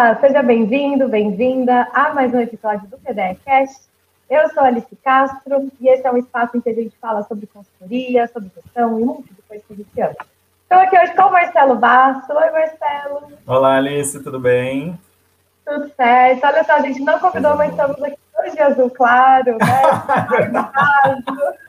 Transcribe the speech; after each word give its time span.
Olá, 0.00 0.16
seja 0.18 0.42
bem-vindo, 0.42 1.06
bem-vinda 1.08 1.86
a 1.92 2.14
mais 2.14 2.32
um 2.32 2.40
episódio 2.40 2.88
do 2.88 2.96
PDE 2.96 3.38
Cast. 3.44 3.82
Eu 4.30 4.48
sou 4.48 4.62
Alice 4.62 4.96
Castro 5.04 5.70
e 5.78 5.88
esse 5.90 6.06
é 6.06 6.10
um 6.10 6.16
espaço 6.16 6.56
em 6.56 6.60
que 6.62 6.70
a 6.70 6.74
gente 6.74 6.96
fala 6.98 7.22
sobre 7.24 7.46
consultoria, 7.46 8.26
sobre 8.28 8.50
gestão 8.56 8.98
e 8.98 9.02
um 9.02 9.04
monte 9.04 9.34
de 9.34 9.42
coisa 9.42 9.62
que 9.68 9.74
a 9.74 9.76
gente 9.76 10.00
ama. 10.00 10.26
Estou 10.62 10.78
aqui 10.78 10.98
hoje 10.98 11.14
com 11.14 11.24
o 11.24 11.30
Marcelo 11.30 11.76
Basso. 11.76 12.32
Oi, 12.32 12.50
Marcelo. 12.50 13.32
Olá, 13.46 13.76
Alice, 13.76 14.18
tudo 14.24 14.40
bem? 14.40 14.98
Tudo 15.66 15.92
certo. 15.94 16.46
Olha 16.46 16.64
só, 16.64 16.72
a 16.72 16.80
gente 16.80 17.00
não 17.00 17.18
convidou, 17.18 17.56
mas 17.56 17.70
estamos 17.70 18.02
aqui 18.02 18.18
hoje 18.42 18.58
azul 18.58 18.88
claro, 18.88 19.58
né? 19.58 19.82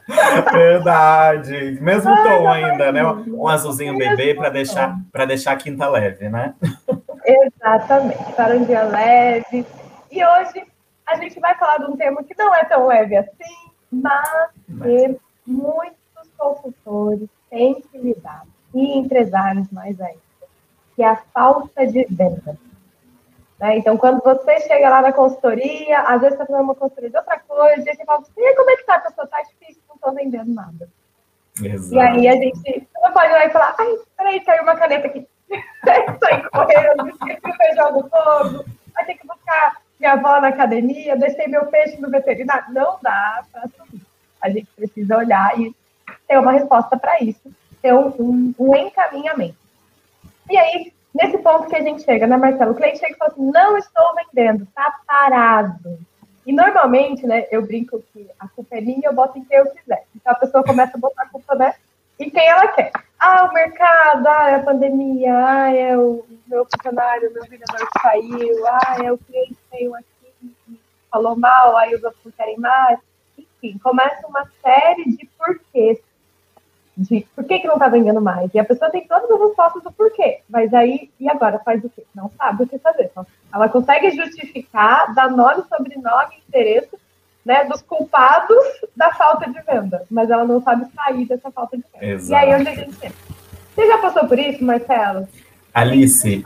Verdade. 0.53 1.77
Mesmo 1.81 2.15
tom 2.23 2.49
ainda, 2.49 2.93
né? 2.93 3.03
Um 3.03 3.49
azulzinho 3.49 3.97
bebê 3.97 4.33
para 4.33 4.47
deixar, 4.47 4.95
deixar 5.27 5.51
a 5.51 5.57
quinta 5.57 5.85
leve, 5.89 6.29
né? 6.29 6.53
Exatamente, 7.25 8.33
para 8.33 8.55
um 8.55 8.63
dia 8.63 8.83
leve. 8.83 9.65
E 10.11 10.25
hoje 10.25 10.65
a 11.05 11.15
gente 11.15 11.39
vai 11.39 11.55
falar 11.55 11.77
de 11.77 11.85
um 11.85 11.97
tema 11.97 12.23
que 12.23 12.35
não 12.37 12.53
é 12.53 12.63
tão 12.65 12.87
leve 12.87 13.15
assim, 13.17 13.71
mas 13.91 14.49
que 14.67 15.19
muitos 15.45 16.29
consultores 16.37 17.29
têm 17.49 17.81
que 17.81 17.97
lidar, 17.97 18.43
e 18.73 18.97
empresários 18.97 19.69
mais 19.71 19.99
ainda, 19.99 20.19
que 20.95 21.03
é 21.03 21.07
a 21.07 21.17
falta 21.33 21.85
de 21.85 22.05
venda. 22.09 22.57
Né? 23.59 23.77
Então, 23.77 23.97
quando 23.97 24.23
você 24.23 24.59
chega 24.61 24.89
lá 24.89 25.01
na 25.01 25.13
consultoria, 25.13 25.99
às 25.99 26.21
vezes 26.21 26.37
você 26.37 26.43
está 26.43 26.45
fazendo 26.45 26.63
uma 26.63 26.75
consultoria 26.75 27.09
de 27.09 27.17
outra 27.17 27.39
coisa, 27.39 27.91
e 27.91 27.95
você 27.95 28.05
fala 28.05 28.19
assim, 28.19 28.55
como 28.55 28.69
é 28.69 28.75
que 28.75 28.81
está 28.81 28.95
a 28.95 28.99
pessoa? 28.99 29.25
Está 29.25 29.41
difícil, 29.41 29.81
não 29.87 29.95
estou 29.95 30.13
vendendo 30.13 30.53
nada. 30.53 30.89
Exato. 31.61 31.93
E 31.93 31.99
aí 31.99 32.27
a 32.27 32.33
gente 32.33 32.87
não 33.03 33.11
pode 33.11 33.27
ir 33.27 33.33
lá 33.33 33.45
e 33.45 33.49
falar, 33.49 33.75
ai, 33.77 33.97
peraí, 34.17 34.39
caiu 34.39 34.63
uma 34.63 34.75
caneta 34.75 35.07
aqui. 35.07 35.27
Saí 35.83 36.49
correndo, 36.49 37.09
esqueci 37.09 37.41
o 37.43 37.53
feijão 37.55 37.91
no 37.93 38.09
fogo, 38.09 38.65
vai 38.93 39.05
ter 39.05 39.15
que 39.15 39.27
buscar 39.27 39.81
minha 39.99 40.13
avó 40.13 40.39
na 40.41 40.47
academia, 40.47 41.15
deixei 41.15 41.47
meu 41.47 41.65
peixe 41.67 41.99
no 41.99 42.09
veterinário. 42.09 42.73
Não 42.73 42.97
dá 43.01 43.43
para. 43.51 43.69
A 44.41 44.49
gente 44.49 44.67
precisa 44.75 45.17
olhar 45.17 45.59
e 45.59 45.75
ter 46.27 46.39
uma 46.39 46.51
resposta 46.51 46.97
para 46.97 47.21
isso, 47.21 47.53
ter 47.81 47.93
um, 47.93 48.07
um, 48.19 48.55
um, 48.57 48.75
encaminhamento. 48.75 49.57
E 50.49 50.57
aí, 50.57 50.91
nesse 51.13 51.37
ponto 51.37 51.67
que 51.67 51.75
a 51.75 51.81
gente 51.81 52.03
chega, 52.03 52.25
né, 52.25 52.37
Marcelo? 52.37 52.71
O 52.71 52.75
cliente 52.75 52.97
chega 52.97 53.13
e 53.13 53.17
fala 53.17 53.31
assim: 53.31 53.51
não 53.51 53.77
estou 53.77 54.15
vendendo, 54.15 54.63
está 54.63 54.99
parado. 55.05 55.99
E 56.45 56.51
normalmente, 56.51 57.27
né, 57.27 57.45
eu 57.51 57.61
brinco 57.61 58.03
que 58.11 58.27
a 58.39 58.47
culpa 58.47 58.77
é 58.77 58.81
minha, 58.81 59.09
eu 59.09 59.13
boto 59.13 59.37
em 59.37 59.43
quem 59.43 59.57
eu 59.59 59.69
quiser. 59.71 60.05
Então 60.15 60.31
a 60.31 60.35
pessoa 60.35 60.63
começa 60.63 60.97
a 60.97 60.99
botar 60.99 61.23
a 61.23 61.29
culpa, 61.29 61.53
né, 61.53 61.75
em 62.21 62.29
quem 62.29 62.47
ela 62.47 62.67
quer. 62.69 62.91
Ah, 63.19 63.45
o 63.45 63.53
mercado, 63.53 64.27
ah, 64.27 64.49
é 64.49 64.55
a 64.55 64.63
pandemia, 64.63 65.33
ah, 65.33 65.73
é 65.73 65.97
o 65.97 66.25
meu 66.47 66.65
funcionário, 66.65 67.31
meu 67.31 67.43
vendedor 67.43 67.77
que 67.77 68.01
saiu, 68.01 68.67
ah, 68.67 68.97
é 69.03 69.11
o 69.11 69.17
cliente 69.17 69.53
que 69.53 69.77
veio 69.77 69.95
aqui 69.95 70.05
e 70.67 70.79
falou 71.11 71.35
mal, 71.37 71.77
aí 71.77 71.93
os 71.93 72.03
outros 72.03 72.23
não 72.25 72.31
querem 72.31 72.57
mais. 72.57 72.99
Enfim, 73.37 73.77
começa 73.77 74.27
uma 74.27 74.47
série 74.63 75.05
de 75.05 75.29
porquês. 75.37 75.99
De 76.97 77.25
por 77.35 77.45
que, 77.45 77.59
que 77.59 77.67
não 77.67 77.75
está 77.75 77.87
vendendo 77.87 78.21
mais? 78.21 78.53
E 78.53 78.59
a 78.59 78.65
pessoa 78.65 78.91
tem 78.91 79.07
todas 79.07 79.29
as 79.29 79.39
respostas 79.39 79.83
do 79.83 79.91
porquê. 79.91 80.41
Mas 80.49 80.73
aí, 80.73 81.09
e 81.19 81.29
agora? 81.29 81.59
Faz 81.59 81.83
o 81.83 81.89
quê? 81.89 82.05
Não 82.13 82.29
sabe 82.37 82.63
o 82.63 82.67
que 82.67 82.77
fazer. 82.79 83.05
Então, 83.05 83.25
ela 83.53 83.69
consegue 83.69 84.11
justificar, 84.11 85.13
dar 85.13 85.29
nome, 85.29 85.63
sobrenome, 85.69 86.43
endereço, 86.47 86.99
né, 87.45 87.65
dos 87.65 87.81
culpados 87.81 88.63
da 88.95 89.11
falta 89.13 89.49
de 89.49 89.59
venda, 89.61 90.05
mas 90.09 90.29
ela 90.29 90.45
não 90.45 90.61
sabe 90.61 90.85
sair 90.93 91.25
dessa 91.25 91.51
falta 91.51 91.77
de 91.77 91.83
venda. 91.93 92.05
Exato. 92.05 92.31
E 92.31 92.35
aí 92.35 92.59
onde 92.59 92.69
a 92.69 92.75
gente 92.75 92.95
entra? 92.95 93.11
Você 93.75 93.87
já 93.87 93.97
passou 93.97 94.27
por 94.27 94.37
isso, 94.37 94.63
Marcelo? 94.63 95.27
Alice, 95.73 96.43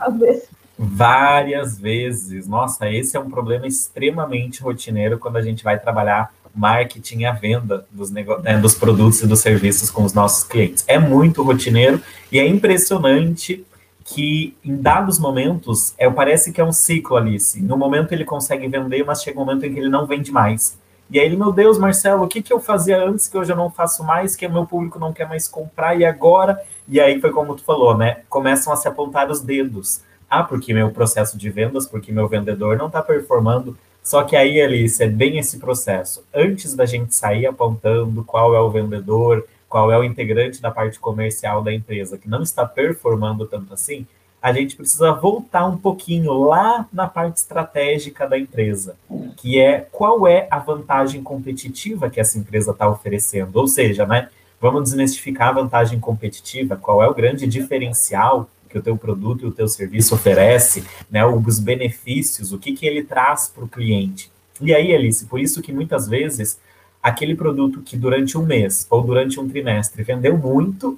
várias 0.78 1.78
vezes. 1.78 2.46
Nossa, 2.46 2.88
esse 2.90 3.16
é 3.16 3.20
um 3.20 3.30
problema 3.30 3.66
extremamente 3.66 4.62
rotineiro 4.62 5.18
quando 5.18 5.36
a 5.36 5.42
gente 5.42 5.64
vai 5.64 5.78
trabalhar 5.78 6.32
marketing 6.54 7.18
e 7.18 7.26
a 7.26 7.32
venda 7.32 7.86
dos, 7.90 8.10
né, 8.10 8.24
dos 8.60 8.74
produtos 8.74 9.20
e 9.20 9.26
dos 9.26 9.40
serviços 9.40 9.90
com 9.90 10.04
os 10.04 10.14
nossos 10.14 10.44
clientes. 10.44 10.84
É 10.86 10.98
muito 10.98 11.42
rotineiro 11.42 12.00
e 12.32 12.38
é 12.38 12.46
impressionante 12.46 13.64
que 14.04 14.56
em 14.64 14.76
dados 14.76 15.18
momentos, 15.18 15.92
é, 15.98 16.08
parece 16.08 16.52
que 16.52 16.60
é 16.60 16.64
um 16.64 16.72
ciclo, 16.72 17.16
Alice. 17.16 17.60
No 17.60 17.76
momento 17.76 18.12
ele 18.12 18.24
consegue 18.24 18.68
vender, 18.68 19.04
mas 19.04 19.22
chega 19.22 19.38
um 19.38 19.44
momento 19.44 19.66
em 19.66 19.74
que 19.74 19.80
ele 19.80 19.88
não 19.88 20.06
vende 20.06 20.30
mais. 20.30 20.78
E 21.08 21.20
aí 21.20 21.26
ele, 21.26 21.36
meu 21.36 21.52
Deus, 21.52 21.78
Marcelo, 21.78 22.24
o 22.24 22.28
que, 22.28 22.42
que 22.42 22.52
eu 22.52 22.58
fazia 22.58 23.04
antes 23.04 23.28
que 23.28 23.36
eu 23.36 23.44
não 23.54 23.70
faço 23.70 24.02
mais, 24.02 24.34
que 24.34 24.46
o 24.46 24.52
meu 24.52 24.66
público 24.66 24.98
não 24.98 25.12
quer 25.12 25.28
mais 25.28 25.46
comprar, 25.46 25.94
e 25.94 26.04
agora? 26.04 26.60
E 26.88 27.00
aí 27.00 27.20
foi 27.20 27.30
como 27.30 27.54
tu 27.54 27.62
falou, 27.62 27.96
né? 27.96 28.22
Começam 28.28 28.72
a 28.72 28.76
se 28.76 28.88
apontar 28.88 29.30
os 29.30 29.40
dedos. 29.40 30.00
Ah, 30.28 30.42
porque 30.42 30.74
meu 30.74 30.90
processo 30.90 31.38
de 31.38 31.48
vendas, 31.50 31.86
porque 31.86 32.10
meu 32.10 32.26
vendedor 32.28 32.76
não 32.76 32.88
está 32.88 33.00
performando. 33.00 33.76
Só 34.02 34.22
que 34.24 34.36
aí, 34.36 34.60
Alice, 34.60 35.02
é 35.02 35.08
bem 35.08 35.38
esse 35.38 35.58
processo. 35.58 36.24
Antes 36.34 36.74
da 36.74 36.86
gente 36.86 37.14
sair 37.14 37.46
apontando 37.46 38.24
qual 38.24 38.54
é 38.54 38.60
o 38.60 38.70
vendedor, 38.70 39.46
qual 39.68 39.90
é 39.90 39.98
o 39.98 40.04
integrante 40.04 40.60
da 40.60 40.70
parte 40.70 40.98
comercial 40.98 41.62
da 41.62 41.72
empresa 41.72 42.18
que 42.18 42.28
não 42.28 42.42
está 42.42 42.64
performando 42.64 43.46
tanto 43.46 43.74
assim, 43.74 44.06
a 44.46 44.52
gente 44.52 44.76
precisa 44.76 45.12
voltar 45.12 45.66
um 45.66 45.76
pouquinho 45.76 46.32
lá 46.44 46.86
na 46.92 47.08
parte 47.08 47.38
estratégica 47.38 48.28
da 48.28 48.38
empresa, 48.38 48.94
que 49.36 49.58
é 49.58 49.80
qual 49.90 50.24
é 50.24 50.46
a 50.48 50.60
vantagem 50.60 51.20
competitiva 51.20 52.08
que 52.08 52.20
essa 52.20 52.38
empresa 52.38 52.70
está 52.70 52.88
oferecendo. 52.88 53.56
Ou 53.56 53.66
seja, 53.66 54.06
né, 54.06 54.28
vamos 54.60 54.84
desmistificar 54.84 55.48
a 55.48 55.52
vantagem 55.52 55.98
competitiva, 55.98 56.76
qual 56.76 57.02
é 57.02 57.08
o 57.08 57.14
grande 57.14 57.44
diferencial 57.44 58.48
que 58.68 58.78
o 58.78 58.82
teu 58.82 58.96
produto 58.96 59.44
e 59.44 59.48
o 59.48 59.52
teu 59.52 59.66
serviço 59.66 60.14
oferece, 60.14 60.84
né, 61.10 61.26
os 61.26 61.58
benefícios, 61.58 62.52
o 62.52 62.58
que, 62.58 62.72
que 62.72 62.86
ele 62.86 63.02
traz 63.02 63.48
para 63.48 63.64
o 63.64 63.68
cliente. 63.68 64.30
E 64.60 64.72
aí, 64.72 64.94
Alice, 64.94 65.26
por 65.26 65.40
isso 65.40 65.60
que 65.60 65.72
muitas 65.72 66.06
vezes 66.06 66.60
aquele 67.02 67.34
produto 67.34 67.82
que 67.82 67.96
durante 67.96 68.38
um 68.38 68.46
mês 68.46 68.86
ou 68.88 69.02
durante 69.02 69.40
um 69.40 69.48
trimestre 69.48 70.04
vendeu 70.04 70.38
muito, 70.38 70.96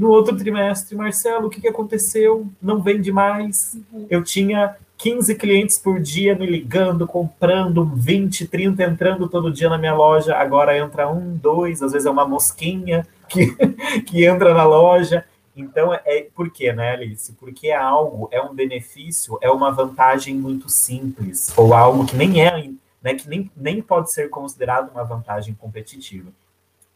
no 0.00 0.08
outro 0.08 0.34
trimestre, 0.34 0.96
Marcelo, 0.96 1.46
o 1.46 1.50
que, 1.50 1.60
que 1.60 1.68
aconteceu? 1.68 2.48
Não 2.60 2.80
vende 2.80 3.12
mais. 3.12 3.78
Uhum. 3.92 4.06
Eu 4.08 4.24
tinha 4.24 4.74
15 4.96 5.34
clientes 5.34 5.76
por 5.76 6.00
dia 6.00 6.34
me 6.34 6.46
ligando, 6.46 7.06
comprando, 7.06 7.84
20, 7.84 8.48
30 8.48 8.82
entrando 8.82 9.28
todo 9.28 9.52
dia 9.52 9.68
na 9.68 9.76
minha 9.76 9.94
loja. 9.94 10.34
Agora 10.34 10.76
entra 10.76 11.06
um, 11.06 11.36
dois, 11.36 11.82
às 11.82 11.92
vezes 11.92 12.06
é 12.06 12.10
uma 12.10 12.26
mosquinha 12.26 13.06
que, 13.28 13.54
que 14.08 14.24
entra 14.24 14.54
na 14.54 14.64
loja. 14.64 15.22
Então, 15.54 15.92
é 15.92 16.26
por 16.34 16.50
quê, 16.50 16.72
né, 16.72 16.92
Alice? 16.92 17.34
Porque 17.34 17.68
é 17.68 17.76
algo, 17.76 18.26
é 18.32 18.40
um 18.40 18.54
benefício, 18.54 19.38
é 19.42 19.50
uma 19.50 19.70
vantagem 19.70 20.34
muito 20.34 20.70
simples, 20.70 21.52
ou 21.58 21.74
algo 21.74 22.06
que 22.06 22.16
nem 22.16 22.42
é, 22.42 22.70
né, 23.02 23.14
que 23.14 23.28
nem, 23.28 23.50
nem 23.54 23.82
pode 23.82 24.10
ser 24.10 24.30
considerado 24.30 24.90
uma 24.92 25.04
vantagem 25.04 25.52
competitiva. 25.52 26.30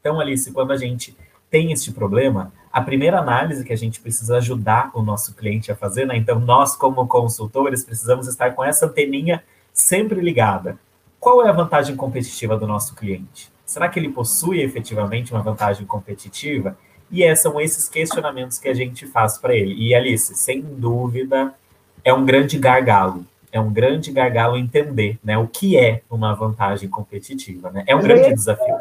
Então, 0.01 0.19
Alice, 0.19 0.51
quando 0.53 0.73
a 0.73 0.77
gente 0.79 1.15
tem 1.51 1.71
este 1.71 1.93
problema, 1.93 2.51
a 2.75 2.81
primeira 2.81 3.21
análise 3.21 3.63
que 3.63 3.73
a 3.73 3.77
gente 3.77 4.01
precisa 4.01 4.39
ajudar 4.39 4.91
o 4.95 5.01
nosso 5.01 5.33
cliente 5.37 5.71
a 5.71 5.77
fazer, 5.77 6.09
né? 6.09 6.17
Então, 6.17 6.41
nós, 6.41 6.75
como 6.75 7.07
consultores, 7.07 7.85
precisamos 7.85 8.27
estar 8.27 8.51
com 8.51 8.65
essa 8.65 8.87
anteninha 8.87 9.45
sempre 9.73 10.21
ligada. 10.21 10.77
Qual 11.21 11.47
é 11.47 11.49
a 11.49 11.53
vantagem 11.53 11.95
competitiva 11.95 12.57
do 12.57 12.67
nosso 12.67 12.97
cliente? 12.97 13.49
Será 13.65 13.89
que 13.89 14.01
ele 14.01 14.09
possui 14.09 14.61
efetivamente 14.61 15.33
uma 15.33 15.41
vantagem 15.41 15.87
competitiva? 15.87 16.77
E 17.13 17.23
é, 17.23 17.33
são 17.37 17.61
esses 17.61 17.89
questionamentos 17.89 18.59
que 18.59 18.69
a 18.69 18.75
gente 18.75 19.07
faz 19.07 19.39
para 19.39 19.55
ele. 19.55 19.73
E, 19.79 19.95
Alice, 19.95 20.35
sem 20.35 20.61
dúvida, 20.61 21.55
é 22.03 22.13
um 22.13 22.25
grande 22.25 22.59
gargalo. 22.59 23.25
É 23.53 23.61
um 23.61 23.73
grande 23.73 24.11
gargalo 24.11 24.57
entender 24.57 25.17
né, 25.23 25.39
o 25.39 25.47
que 25.47 25.79
é 25.79 26.03
uma 26.11 26.35
vantagem 26.35 26.89
competitiva. 26.89 27.71
Né? 27.71 27.85
É 27.87 27.95
um 27.95 28.01
grande 28.01 28.35
desafio. 28.35 28.75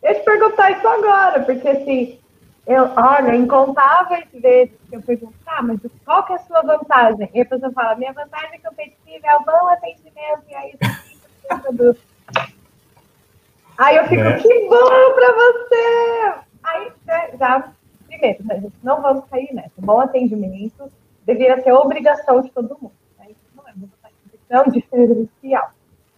Eu 0.00 0.14
te 0.14 0.20
perguntar 0.20 0.70
isso 0.70 0.86
agora, 0.86 1.40
porque 1.40 1.66
assim, 1.66 2.18
eu, 2.66 2.90
olha, 2.96 3.34
incontáveis 3.34 4.26
vezes 4.32 4.74
que 4.88 4.96
eu 4.96 5.02
pergunto, 5.02 5.34
tá, 5.44 5.60
mas 5.62 5.80
qual 6.04 6.24
que 6.24 6.32
é 6.32 6.36
a 6.36 6.38
sua 6.40 6.62
vantagem? 6.62 7.30
E 7.34 7.40
a 7.40 7.44
pessoa 7.44 7.72
fala, 7.72 7.96
minha 7.96 8.12
vantagem 8.12 8.60
competitiva 8.60 9.26
é 9.26 9.36
o 9.36 9.44
bom 9.44 9.68
atendimento, 9.68 10.42
e 10.48 10.54
aí 10.54 10.74
do... 11.72 11.96
Aí 13.76 13.96
eu 13.96 14.04
fico, 14.06 14.22
é. 14.22 14.38
que 14.38 14.68
bom 14.68 15.14
pra 15.14 15.32
você! 15.32 16.34
Aí 16.62 16.92
já, 17.38 17.72
primeiro, 18.06 18.44
né, 18.44 18.62
não 18.82 19.02
vamos 19.02 19.24
cair 19.28 19.52
nessa. 19.52 19.72
Bom 19.78 20.00
atendimento 20.00 20.90
deveria 21.26 21.60
ser 21.62 21.72
obrigação 21.72 22.40
de 22.40 22.50
todo 22.50 22.78
mundo. 22.80 22.94
Né? 23.18 23.26
Isso 23.30 23.40
não 23.54 23.68
é 23.68 24.58
uma 24.58 24.66
é 24.66 24.70
diferencial. 24.70 25.70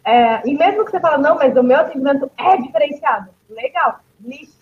É, 0.04 0.48
e 0.48 0.54
mesmo 0.54 0.84
que 0.84 0.92
você 0.92 1.00
fala, 1.00 1.18
não, 1.18 1.36
mas 1.36 1.56
o 1.56 1.62
meu 1.62 1.78
atendimento 1.78 2.30
é 2.36 2.56
diferenciado. 2.58 3.30
Legal, 3.48 4.00
liste. 4.20 4.55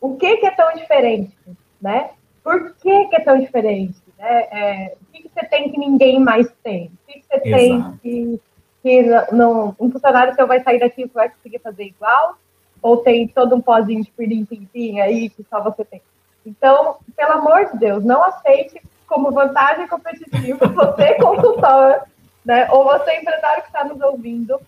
O 0.00 0.16
que, 0.16 0.36
que 0.36 0.46
é 0.46 0.50
tão 0.50 0.72
diferente? 0.74 1.36
Né? 1.80 2.10
Por 2.42 2.74
que, 2.74 3.06
que 3.06 3.16
é 3.16 3.20
tão 3.20 3.38
diferente? 3.38 3.96
Né? 4.18 4.40
É, 4.50 4.96
o 5.00 5.12
que, 5.12 5.22
que, 5.22 5.28
você 5.28 5.46
tem 5.46 5.70
que 5.70 5.78
ninguém 5.78 6.20
mais 6.20 6.48
tem? 6.62 6.86
O 6.86 7.12
que, 7.12 7.20
que 7.20 7.26
você 7.26 7.48
Exato. 7.48 7.98
tem 8.00 8.00
que, 8.02 8.40
que 8.82 9.02
não, 9.32 9.74
um 9.80 9.90
funcionário 9.90 10.34
seu 10.34 10.46
vai 10.46 10.60
sair 10.62 10.78
daqui 10.78 11.02
e 11.02 11.06
vai 11.06 11.28
conseguir 11.28 11.58
fazer 11.58 11.84
igual? 11.84 12.36
Ou 12.82 12.98
tem 12.98 13.26
todo 13.28 13.54
um 13.54 13.60
pozinho 13.60 14.02
de 14.02 14.10
pirlim 14.10 14.44
pim 14.44 15.00
aí 15.00 15.28
que 15.30 15.44
só 15.50 15.62
você 15.62 15.84
tem? 15.84 16.00
Então, 16.44 16.96
pelo 17.16 17.32
amor 17.32 17.66
de 17.72 17.78
Deus, 17.78 18.04
não 18.04 18.22
aceite 18.22 18.80
como 19.08 19.32
vantagem 19.32 19.88
competitiva, 19.88 20.66
você 20.68 21.14
consultor, 21.14 22.02
né, 22.44 22.68
ou 22.70 22.84
você 22.84 23.16
empresário 23.16 23.62
que 23.62 23.68
está 23.68 23.84
nos 23.84 24.00
ouvindo, 24.00 24.60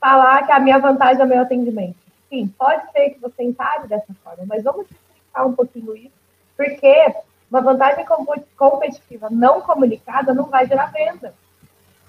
falar 0.00 0.46
que 0.46 0.52
a 0.52 0.60
minha 0.60 0.78
vantagem 0.78 1.20
é 1.20 1.24
o 1.24 1.28
meu 1.28 1.40
atendimento. 1.40 2.05
Sim, 2.28 2.52
pode 2.58 2.90
ser 2.92 3.10
que 3.10 3.20
você 3.20 3.42
encare 3.42 3.86
dessa 3.86 4.12
forma, 4.22 4.44
mas 4.46 4.64
vamos 4.64 4.86
explicar 4.90 5.46
um 5.46 5.52
pouquinho 5.52 5.96
isso, 5.96 6.14
porque 6.56 7.14
uma 7.50 7.60
vantagem 7.60 8.04
competitiva 8.56 9.28
não 9.30 9.60
comunicada 9.60 10.34
não 10.34 10.44
vai 10.44 10.66
gerar 10.66 10.86
venda. 10.86 11.32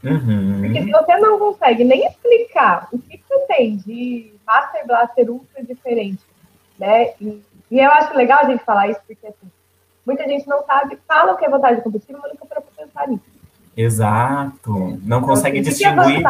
Uhum. 0.03 0.61
Porque 0.61 0.83
se 0.83 0.91
você 0.91 1.17
não 1.17 1.39
consegue 1.39 1.83
nem 1.83 2.05
explicar 2.05 2.87
o 2.91 2.99
que 2.99 3.21
você 3.27 3.39
tem 3.47 3.77
de 3.77 4.33
Master 4.45 4.85
Blaster 4.85 5.29
ultra 5.29 5.63
diferente, 5.63 6.23
né? 6.79 7.13
E, 7.19 7.43
e, 7.69 7.79
eu 7.79 7.91
acho 7.91 8.15
legal 8.15 8.39
a 8.39 8.49
gente 8.49 8.63
falar 8.63 8.87
isso, 8.89 9.01
porque 9.05 9.27
assim, 9.27 9.51
muita 10.05 10.23
gente 10.27 10.47
não 10.47 10.63
sabe, 10.65 10.97
fala 11.07 11.33
o 11.33 11.37
que 11.37 11.45
é 11.45 11.49
vantagem 11.49 11.81
competitiva, 11.81 12.19
mas 12.21 12.31
nunca 12.31 12.45
para 12.45 12.61
pensar 12.61 13.07
nisso. 13.07 13.23
Exato. 13.75 14.71
Não 14.71 14.97
então, 15.17 15.21
consegue 15.21 15.59
assim, 15.59 15.69
distinguir. 15.69 16.23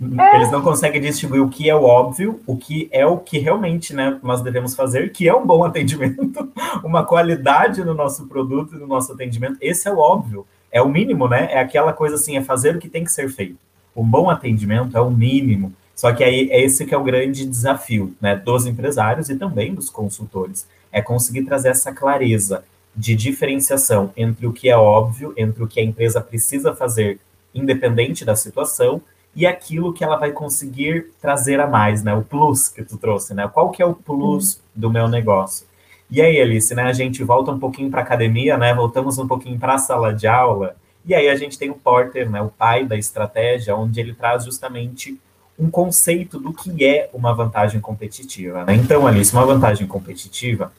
É. 0.00 0.36
Eles 0.36 0.50
não 0.52 0.62
conseguem 0.62 1.00
distinguir 1.00 1.42
o 1.42 1.48
que 1.48 1.68
é 1.68 1.74
o 1.74 1.82
óbvio, 1.82 2.40
o 2.46 2.56
que 2.56 2.88
é 2.92 3.04
o 3.04 3.18
que 3.18 3.38
realmente 3.38 3.92
né, 3.92 4.16
nós 4.22 4.40
devemos 4.40 4.74
fazer, 4.74 5.10
que 5.10 5.28
é 5.28 5.34
um 5.34 5.44
bom 5.44 5.62
atendimento, 5.66 6.48
uma 6.84 7.04
qualidade 7.04 7.82
no 7.84 7.94
nosso 7.94 8.26
produto 8.26 8.76
e 8.76 8.78
no 8.78 8.86
nosso 8.86 9.12
atendimento. 9.12 9.56
Esse 9.60 9.88
é 9.88 9.92
o 9.92 9.98
óbvio, 9.98 10.46
é 10.70 10.80
o 10.80 10.88
mínimo, 10.88 11.26
né? 11.26 11.48
É 11.50 11.58
aquela 11.58 11.92
coisa 11.92 12.14
assim, 12.14 12.36
é 12.36 12.42
fazer 12.42 12.76
o 12.76 12.78
que 12.78 12.88
tem 12.88 13.02
que 13.02 13.10
ser 13.10 13.28
feito. 13.28 13.56
Um 13.96 14.04
bom 14.04 14.30
atendimento 14.30 14.96
é 14.96 15.00
o 15.00 15.10
mínimo. 15.10 15.72
Só 15.96 16.12
que 16.12 16.22
aí 16.22 16.48
é 16.52 16.62
esse 16.62 16.86
que 16.86 16.94
é 16.94 16.96
o 16.96 17.02
grande 17.02 17.44
desafio 17.44 18.14
né, 18.20 18.36
dos 18.36 18.66
empresários 18.66 19.28
e 19.28 19.34
também 19.34 19.74
dos 19.74 19.90
consultores. 19.90 20.68
É 20.92 21.02
conseguir 21.02 21.42
trazer 21.42 21.70
essa 21.70 21.92
clareza 21.92 22.62
de 22.94 23.16
diferenciação 23.16 24.12
entre 24.16 24.46
o 24.46 24.52
que 24.52 24.68
é 24.68 24.76
óbvio, 24.76 25.34
entre 25.36 25.62
o 25.62 25.66
que 25.66 25.80
a 25.80 25.82
empresa 25.82 26.20
precisa 26.20 26.72
fazer, 26.72 27.18
independente 27.52 28.24
da 28.24 28.36
situação, 28.36 29.02
e 29.38 29.46
aquilo 29.46 29.92
que 29.92 30.02
ela 30.02 30.16
vai 30.16 30.32
conseguir 30.32 31.12
trazer 31.20 31.60
a 31.60 31.66
mais, 31.68 32.02
né? 32.02 32.12
O 32.12 32.24
plus 32.24 32.68
que 32.68 32.82
tu 32.82 32.98
trouxe, 32.98 33.32
né? 33.32 33.46
Qual 33.46 33.70
que 33.70 33.80
é 33.80 33.86
o 33.86 33.94
plus 33.94 34.54
uhum. 34.54 34.60
do 34.74 34.90
meu 34.90 35.06
negócio? 35.06 35.64
E 36.10 36.20
aí, 36.20 36.40
Alice, 36.40 36.74
né? 36.74 36.82
A 36.82 36.92
gente 36.92 37.22
volta 37.22 37.52
um 37.52 37.58
pouquinho 37.58 37.88
para 37.88 38.00
academia, 38.00 38.58
né? 38.58 38.74
Voltamos 38.74 39.16
um 39.16 39.28
pouquinho 39.28 39.56
para 39.56 39.74
a 39.74 39.78
sala 39.78 40.12
de 40.12 40.26
aula. 40.26 40.74
E 41.06 41.14
aí 41.14 41.28
a 41.28 41.36
gente 41.36 41.56
tem 41.56 41.70
o 41.70 41.74
Porter, 41.74 42.28
né? 42.28 42.42
O 42.42 42.48
pai 42.48 42.84
da 42.84 42.96
estratégia, 42.96 43.76
onde 43.76 44.00
ele 44.00 44.12
traz 44.12 44.44
justamente 44.44 45.16
um 45.56 45.70
conceito 45.70 46.40
do 46.40 46.52
que 46.52 46.84
é 46.84 47.08
uma 47.14 47.32
vantagem 47.32 47.80
competitiva. 47.80 48.64
Né? 48.64 48.74
Então, 48.74 49.06
Alice, 49.06 49.32
uma 49.32 49.46
vantagem 49.46 49.86
competitiva, 49.86 50.72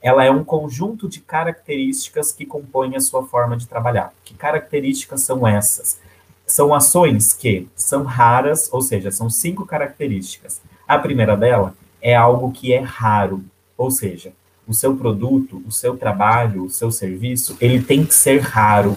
ela 0.00 0.24
é 0.24 0.30
um 0.30 0.44
conjunto 0.44 1.08
de 1.08 1.18
características 1.18 2.30
que 2.30 2.46
compõem 2.46 2.94
a 2.94 3.00
sua 3.00 3.26
forma 3.26 3.56
de 3.56 3.66
trabalhar. 3.66 4.14
Que 4.24 4.34
características 4.34 5.22
são 5.22 5.48
essas? 5.48 5.98
São 6.46 6.74
ações 6.74 7.32
que 7.32 7.68
são 7.74 8.02
raras, 8.02 8.68
ou 8.72 8.82
seja, 8.82 9.10
são 9.10 9.30
cinco 9.30 9.64
características. 9.64 10.60
A 10.86 10.98
primeira 10.98 11.36
dela 11.36 11.74
é 12.00 12.14
algo 12.14 12.52
que 12.52 12.72
é 12.72 12.80
raro, 12.80 13.42
ou 13.76 13.90
seja, 13.90 14.32
o 14.66 14.74
seu 14.74 14.96
produto, 14.96 15.62
o 15.66 15.72
seu 15.72 15.96
trabalho, 15.96 16.64
o 16.64 16.70
seu 16.70 16.90
serviço, 16.90 17.56
ele 17.60 17.82
tem 17.82 18.04
que 18.04 18.14
ser 18.14 18.40
raro. 18.40 18.96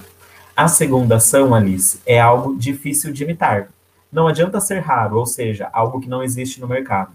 A 0.55 0.67
segunda 0.67 1.15
ação, 1.15 1.53
Alice, 1.53 1.99
é 2.05 2.19
algo 2.19 2.57
difícil 2.57 3.11
de 3.13 3.23
imitar. 3.23 3.69
Não 4.11 4.27
adianta 4.27 4.59
ser 4.59 4.79
raro, 4.79 5.17
ou 5.17 5.25
seja, 5.25 5.69
algo 5.71 5.99
que 5.99 6.09
não 6.09 6.23
existe 6.23 6.59
no 6.59 6.67
mercado. 6.67 7.11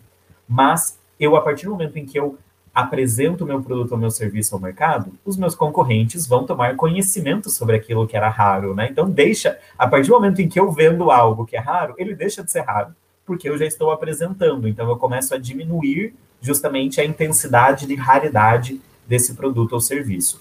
Mas 0.49 0.99
eu, 1.19 1.37
a 1.37 1.41
partir 1.41 1.67
do 1.67 1.73
momento 1.73 1.99
em 1.99 2.07
que 2.07 2.19
eu 2.19 2.39
apresento 2.75 3.45
o 3.45 3.47
meu 3.47 3.63
produto 3.63 3.93
ou 3.93 3.99
meu 3.99 4.11
serviço 4.11 4.55
ao 4.55 4.61
mercado, 4.61 5.13
os 5.25 5.37
meus 5.37 5.55
concorrentes 5.55 6.27
vão 6.27 6.47
tomar 6.47 6.75
conhecimento 6.77 7.51
sobre 7.51 7.77
aquilo 7.77 8.07
que 8.07 8.17
era 8.17 8.29
raro, 8.29 8.75
né? 8.75 8.89
Então 8.91 9.09
deixa, 9.09 9.59
a 9.79 9.87
partir 9.87 10.09
do 10.09 10.15
momento 10.15 10.41
em 10.41 10.49
que 10.49 10.59
eu 10.59 10.71
vendo 10.73 11.11
algo 11.11 11.45
que 11.45 11.57
é 11.57 11.61
raro, 11.61 11.95
ele 11.99 12.15
deixa 12.15 12.43
de 12.43 12.51
ser 12.51 12.61
raro, 12.61 12.95
porque 13.27 13.49
eu 13.49 13.59
já 13.59 13.67
estou 13.67 13.91
apresentando. 13.91 14.67
Então 14.67 14.89
eu 14.89 14.97
começo 14.97 15.35
a 15.35 15.39
diminuir 15.39 16.15
justamente 16.41 17.01
a 17.01 17.05
intensidade 17.05 17.87
de 17.87 17.95
raridade 17.95 18.81
desse 19.07 19.35
produto 19.35 19.75
ou 19.75 19.81
serviço. 19.81 20.41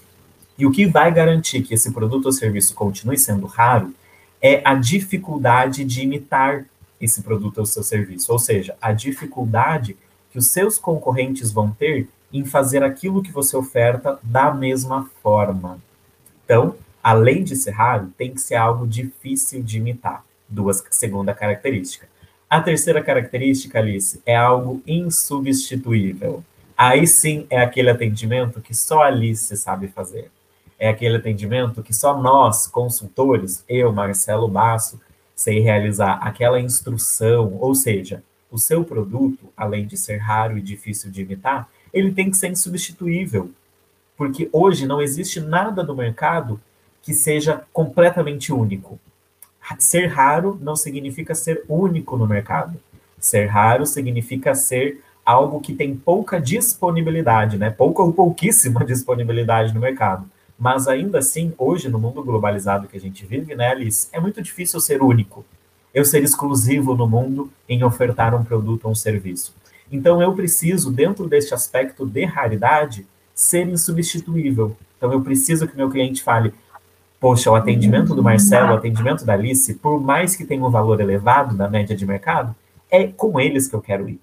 E 0.58 0.66
o 0.66 0.72
que 0.72 0.86
vai 0.86 1.12
garantir 1.12 1.62
que 1.62 1.74
esse 1.74 1.92
produto 1.92 2.26
ou 2.28 2.32
serviço 2.32 2.74
continue 2.74 3.18
sendo 3.18 3.46
raro 3.46 3.94
é 4.42 4.62
a 4.64 4.74
dificuldade 4.74 5.84
de 5.84 6.02
imitar 6.02 6.66
esse 7.00 7.22
produto 7.22 7.58
ou 7.58 7.66
seu 7.66 7.84
serviço, 7.84 8.32
ou 8.32 8.40
seja, 8.40 8.76
a 8.82 8.94
dificuldade 8.94 9.98
que 10.32 10.38
os 10.38 10.48
seus 10.48 10.78
concorrentes 10.78 11.52
vão 11.52 11.72
ter 11.72 12.08
em 12.32 12.46
fazer 12.46 12.84
aquilo 12.84 13.22
que 13.22 13.32
você 13.32 13.56
oferta 13.56 14.20
da 14.24 14.54
mesma 14.54 15.10
forma. 15.22 15.80
Então, 16.44 16.76
além 17.04 17.44
de 17.44 17.56
ser 17.56 17.72
raro, 17.72 18.12
tem 18.18 18.34
que 18.34 18.42
ser 18.42 18.56
algo 18.56 18.88
difícil 18.88 19.62
de 19.62 19.78
imitar. 19.78 20.24
Duas, 20.48 20.84
segunda 20.90 21.34
característica. 21.34 22.08
A 22.50 22.62
terceira 22.62 23.02
característica, 23.02 23.80
Alice, 23.80 24.22
é 24.26 24.36
algo 24.36 24.82
insubstituível. 24.86 26.44
Aí 26.78 27.08
sim 27.08 27.46
é 27.50 27.62
aquele 27.62 27.90
atendimento 27.90 28.60
que 28.60 28.74
só 28.74 29.04
Alice 29.04 29.56
sabe 29.56 29.88
fazer 29.88 30.30
é 30.82 30.90
aquele 30.90 31.18
atendimento 31.18 31.84
que 31.84 31.94
só 31.94 32.20
nós, 32.20 32.66
consultores, 32.66 33.64
eu, 33.70 33.94
Marcelo 33.94 34.48
Basso, 34.48 35.00
sei 35.36 35.60
realizar 35.60 36.14
aquela 36.24 36.60
instrução, 36.60 37.56
ou 37.60 37.76
seja, 37.76 38.24
o 38.50 38.58
seu 38.58 38.84
produto, 38.84 39.54
além 39.56 39.86
de 39.86 39.96
ser 39.96 40.18
raro 40.18 40.58
e 40.58 40.62
difícil 40.62 41.12
de 41.12 41.22
imitar, 41.22 41.70
ele 41.94 42.12
tem 42.12 42.30
que 42.30 42.38
ser 42.38 42.50
insubstituível. 42.50 43.52
Porque 44.18 44.50
hoje 44.52 44.86
não 44.86 45.02
existe 45.02 45.40
nada 45.40 45.84
no 45.84 45.96
mercado 45.96 46.60
que 47.02 47.14
seja 47.14 47.64
completamente 47.74 48.54
único. 48.54 49.00
Ser 49.80 50.08
raro 50.08 50.58
não 50.62 50.76
significa 50.76 51.34
ser 51.34 51.64
único 51.68 52.18
no 52.18 52.28
mercado. 52.28 52.80
Ser 53.20 53.46
raro 53.48 53.86
significa 53.86 54.54
ser 54.54 55.02
algo 55.26 55.62
que 55.62 55.74
tem 55.74 55.96
pouca 55.96 56.40
disponibilidade, 56.40 57.58
né? 57.58 57.70
Pouca 57.70 58.02
ou 58.02 58.14
pouquíssima 58.14 58.84
disponibilidade 58.86 59.74
no 59.74 59.80
mercado. 59.80 60.26
Mas 60.58 60.88
ainda 60.88 61.20
assim, 61.20 61.54
hoje, 61.58 61.90
no 61.90 61.98
mundo 61.98 62.24
globalizado 62.24 62.88
que 62.88 62.98
a 62.98 63.00
gente 63.00 63.26
vive, 63.26 63.56
né, 63.56 63.70
Alice, 63.70 64.08
é 64.12 64.20
muito 64.20 64.42
difícil 64.42 64.80
ser 64.80 65.02
único. 65.02 65.44
Eu 65.94 66.06
ser 66.06 66.24
exclusivo 66.24 66.96
no 66.96 67.08
mundo 67.08 67.52
em 67.68 67.84
ofertar 67.84 68.36
um 68.36 68.44
produto 68.44 68.86
ou 68.86 68.92
um 68.92 68.96
serviço. 68.96 69.56
Então, 69.92 70.22
eu 70.22 70.34
preciso, 70.34 70.92
dentro 70.92 71.28
deste 71.28 71.54
aspecto 71.54 72.06
de 72.06 72.24
raridade, 72.24 73.06
ser 73.36 73.68
insubstituível. 73.68 74.76
Então, 74.98 75.12
eu 75.12 75.22
preciso 75.22 75.68
que 75.68 75.76
meu 75.76 75.90
cliente 75.90 76.24
fale: 76.24 76.54
Poxa, 77.20 77.52
o 77.52 77.56
atendimento 77.56 78.16
do 78.16 78.24
Marcelo, 78.24 78.72
o 78.72 78.76
atendimento 78.76 79.26
da 79.26 79.34
Alice, 79.34 79.74
por 79.76 80.02
mais 80.02 80.36
que 80.36 80.46
tenha 80.46 80.66
um 80.66 80.72
valor 80.72 81.00
elevado 81.02 81.56
da 81.56 81.68
média 81.68 81.96
de 81.96 82.06
mercado, 82.06 82.56
é 82.90 83.08
com 83.08 83.40
eles 83.40 83.68
que 83.68 83.76
eu 83.76 83.82
quero 83.82 84.10
ir. 84.10 84.20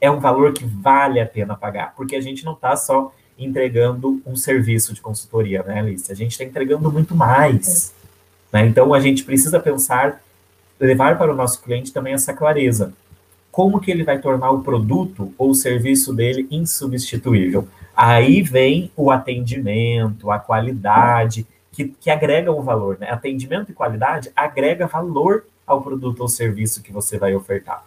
É 0.00 0.10
um 0.10 0.20
valor 0.20 0.52
que 0.52 0.64
vale 0.64 1.20
a 1.20 1.26
pena 1.26 1.56
pagar, 1.56 1.94
porque 1.96 2.14
a 2.14 2.20
gente 2.20 2.44
não 2.44 2.52
está 2.52 2.76
só 2.76 3.12
entregando 3.38 4.20
um 4.24 4.36
serviço 4.36 4.94
de 4.94 5.00
consultoria, 5.00 5.62
né, 5.62 5.80
Alice? 5.80 6.12
A 6.12 6.14
gente 6.14 6.32
está 6.32 6.44
entregando 6.44 6.92
muito 6.92 7.14
mais. 7.14 7.92
Né? 8.52 8.66
Então, 8.66 8.94
a 8.94 9.00
gente 9.00 9.24
precisa 9.24 9.58
pensar, 9.58 10.22
levar 10.78 11.18
para 11.18 11.32
o 11.32 11.36
nosso 11.36 11.60
cliente 11.62 11.92
também 11.92 12.14
essa 12.14 12.32
clareza. 12.32 12.92
Como 13.54 13.78
que 13.78 13.88
ele 13.88 14.02
vai 14.02 14.18
tornar 14.18 14.50
o 14.50 14.64
produto 14.64 15.32
ou 15.38 15.50
o 15.50 15.54
serviço 15.54 16.12
dele 16.12 16.44
insubstituível? 16.50 17.68
Aí 17.94 18.42
vem 18.42 18.90
o 18.96 19.12
atendimento, 19.12 20.28
a 20.32 20.40
qualidade, 20.40 21.46
que, 21.70 21.84
que 21.84 22.10
agrega 22.10 22.50
um 22.50 22.62
valor. 22.62 22.98
Né? 22.98 23.08
Atendimento 23.08 23.70
e 23.70 23.72
qualidade 23.72 24.32
agrega 24.34 24.88
valor 24.88 25.44
ao 25.64 25.80
produto 25.80 26.18
ou 26.18 26.26
serviço 26.26 26.82
que 26.82 26.90
você 26.90 27.16
vai 27.16 27.32
ofertar. 27.32 27.84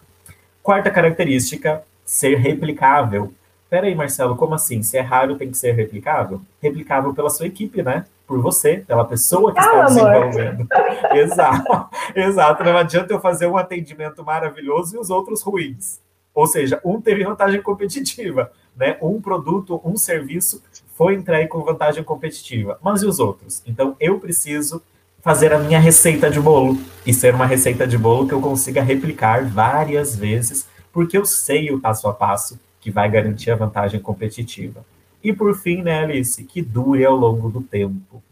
Quarta 0.62 0.90
característica, 0.90 1.82
ser 2.02 2.38
replicável. 2.38 3.30
Pera 3.68 3.88
aí, 3.88 3.94
Marcelo, 3.94 4.36
como 4.36 4.54
assim? 4.54 4.82
Se 4.82 4.96
é 4.96 5.02
raro, 5.02 5.36
tem 5.36 5.50
que 5.50 5.58
ser 5.58 5.72
replicável? 5.72 6.40
Replicável 6.62 7.12
pela 7.12 7.28
sua 7.28 7.46
equipe, 7.46 7.82
né? 7.82 8.06
Por 8.28 8.42
você, 8.42 8.84
pela 8.86 9.06
pessoa 9.06 9.54
que 9.54 9.58
está 9.58 9.84
desenvolvendo. 9.86 10.68
exato, 11.16 11.88
exato. 12.14 12.62
Não 12.62 12.76
adianta 12.76 13.14
eu 13.14 13.20
fazer 13.20 13.46
um 13.46 13.56
atendimento 13.56 14.22
maravilhoso 14.22 14.94
e 14.94 14.98
os 14.98 15.08
outros 15.08 15.42
ruins. 15.42 15.98
Ou 16.34 16.46
seja, 16.46 16.78
um 16.84 17.00
teve 17.00 17.24
vantagem 17.24 17.62
competitiva, 17.62 18.52
né? 18.76 18.98
Um 19.00 19.18
produto, 19.18 19.80
um 19.82 19.96
serviço 19.96 20.62
foi 20.94 21.14
entregue 21.14 21.48
com 21.48 21.64
vantagem 21.64 22.04
competitiva. 22.04 22.78
Mas 22.82 23.02
e 23.02 23.06
os 23.06 23.18
outros? 23.18 23.62
Então, 23.66 23.96
eu 23.98 24.20
preciso 24.20 24.82
fazer 25.20 25.52
a 25.52 25.58
minha 25.58 25.80
receita 25.80 26.30
de 26.30 26.40
bolo 26.40 26.78
e 27.06 27.14
ser 27.14 27.34
uma 27.34 27.46
receita 27.46 27.86
de 27.86 27.96
bolo 27.96 28.28
que 28.28 28.34
eu 28.34 28.40
consiga 28.40 28.82
replicar 28.82 29.46
várias 29.46 30.14
vezes, 30.14 30.68
porque 30.92 31.16
eu 31.16 31.24
sei 31.24 31.72
o 31.72 31.80
passo 31.80 32.06
a 32.06 32.12
passo 32.12 32.60
que 32.80 32.90
vai 32.90 33.10
garantir 33.10 33.50
a 33.50 33.56
vantagem 33.56 34.00
competitiva. 34.00 34.84
E 35.22 35.32
por 35.32 35.54
fim, 35.56 35.82
né, 35.82 36.04
Alice, 36.04 36.42
que 36.44 36.62
dure 36.62 37.04
ao 37.04 37.16
longo 37.16 37.50
do 37.50 37.60
tempo. 37.60 38.22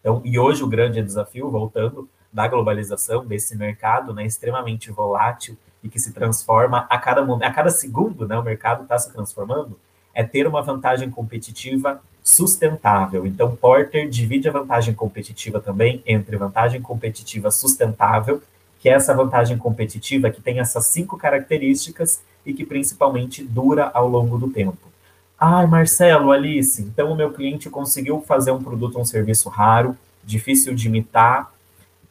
Então, 0.00 0.22
e 0.24 0.38
hoje 0.38 0.62
o 0.62 0.68
grande 0.68 1.02
desafio, 1.02 1.50
voltando 1.50 2.08
da 2.32 2.46
globalização, 2.46 3.24
desse 3.24 3.56
mercado 3.56 4.14
né, 4.14 4.24
extremamente 4.24 4.90
volátil 4.90 5.56
e 5.82 5.88
que 5.88 5.98
se 5.98 6.12
transforma 6.12 6.86
a 6.90 6.98
cada 6.98 7.22
a 7.22 7.52
cada 7.52 7.70
segundo, 7.70 8.26
né, 8.26 8.38
o 8.38 8.42
mercado 8.42 8.82
está 8.82 8.98
se 8.98 9.12
transformando, 9.12 9.78
é 10.14 10.22
ter 10.22 10.46
uma 10.46 10.62
vantagem 10.62 11.10
competitiva 11.10 12.00
sustentável. 12.22 13.26
Então, 13.26 13.54
Porter 13.54 14.08
divide 14.08 14.48
a 14.48 14.52
vantagem 14.52 14.94
competitiva 14.94 15.60
também 15.60 16.02
entre 16.06 16.36
vantagem 16.36 16.82
competitiva 16.82 17.50
sustentável, 17.50 18.42
que 18.80 18.88
é 18.88 18.92
essa 18.92 19.14
vantagem 19.14 19.56
competitiva 19.56 20.30
que 20.30 20.40
tem 20.40 20.58
essas 20.58 20.86
cinco 20.86 21.16
características 21.16 22.20
e 22.44 22.52
que 22.52 22.64
principalmente 22.64 23.44
dura 23.44 23.90
ao 23.94 24.08
longo 24.08 24.38
do 24.38 24.48
tempo. 24.50 24.95
Ai, 25.38 25.66
Marcelo, 25.66 26.32
Alice, 26.32 26.80
então 26.80 27.12
o 27.12 27.16
meu 27.16 27.30
cliente 27.30 27.68
conseguiu 27.68 28.22
fazer 28.22 28.52
um 28.52 28.62
produto 28.62 28.98
um 28.98 29.04
serviço 29.04 29.50
raro, 29.50 29.94
difícil 30.24 30.74
de 30.74 30.88
imitar, 30.88 31.52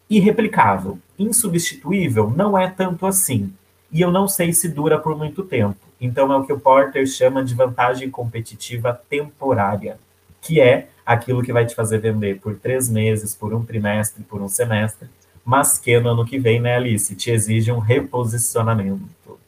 irreplicável. 0.08 1.00
Insubstituível 1.18 2.30
não 2.30 2.56
é 2.56 2.70
tanto 2.70 3.08
assim. 3.08 3.52
E 3.92 4.00
eu 4.00 4.12
não 4.12 4.28
sei 4.28 4.54
se 4.54 4.70
dura 4.70 5.00
por 5.00 5.18
muito 5.18 5.44
tempo. 5.44 5.78
Então 6.00 6.32
é 6.32 6.38
o 6.38 6.44
que 6.44 6.54
o 6.54 6.60
Porter 6.60 7.08
chama 7.08 7.44
de 7.44 7.56
vantagem 7.56 8.12
competitiva 8.12 8.94
temporária, 9.10 9.98
que 10.40 10.62
é 10.62 10.90
aquilo 11.04 11.42
que 11.42 11.54
vai 11.54 11.66
te 11.66 11.74
fazer 11.74 11.98
vender 11.98 12.40
por 12.40 12.56
três 12.56 12.88
meses, 12.88 13.34
por 13.34 13.56
um 13.56 13.66
trimestre, 13.66 14.24
por 14.24 14.40
um 14.40 14.48
semestre, 14.48 15.08
mas 15.44 15.80
que 15.80 16.00
no 16.00 16.10
ano 16.10 16.26
que 16.26 16.38
vem, 16.38 16.60
né, 16.60 16.76
Alice, 16.76 17.16
te 17.16 17.32
exige 17.32 17.72
um 17.72 17.80
reposicionamento. 17.80 19.40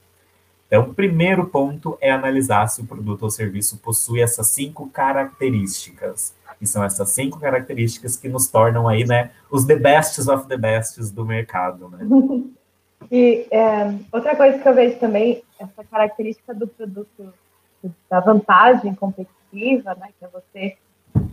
Então, 0.68 0.84
o 0.84 0.94
primeiro 0.94 1.48
ponto 1.48 1.98
é 2.02 2.12
analisar 2.12 2.68
se 2.68 2.82
o 2.82 2.86
produto 2.86 3.24
ou 3.24 3.30
serviço 3.30 3.78
possui 3.78 4.22
essas 4.22 4.48
cinco 4.48 4.90
características. 4.90 6.36
E 6.60 6.68
são 6.68 6.84
essas 6.84 7.10
cinco 7.10 7.40
características 7.40 8.18
que 8.18 8.28
nos 8.28 8.48
tornam 8.48 8.88
aí, 8.88 9.06
né, 9.06 9.32
os 9.50 9.66
the 9.66 9.76
bests 9.76 10.28
of 10.28 10.48
the 10.48 10.58
bests 10.58 11.12
do 11.12 11.26
mercado, 11.26 11.90
né? 11.90 12.00
E 13.12 13.48
é, 13.52 13.94
outra 14.12 14.36
coisa 14.36 14.58
que 14.58 14.68
eu 14.68 14.74
vejo 14.74 15.00
também, 15.00 15.42
essa 15.60 15.84
característica 15.84 16.54
do 16.54 16.68
produto, 16.68 17.32
da 18.10 18.20
vantagem 18.20 18.94
competitiva, 18.96 19.96
né, 19.96 20.10
que 20.18 20.26
é 20.26 20.28
você 20.28 20.76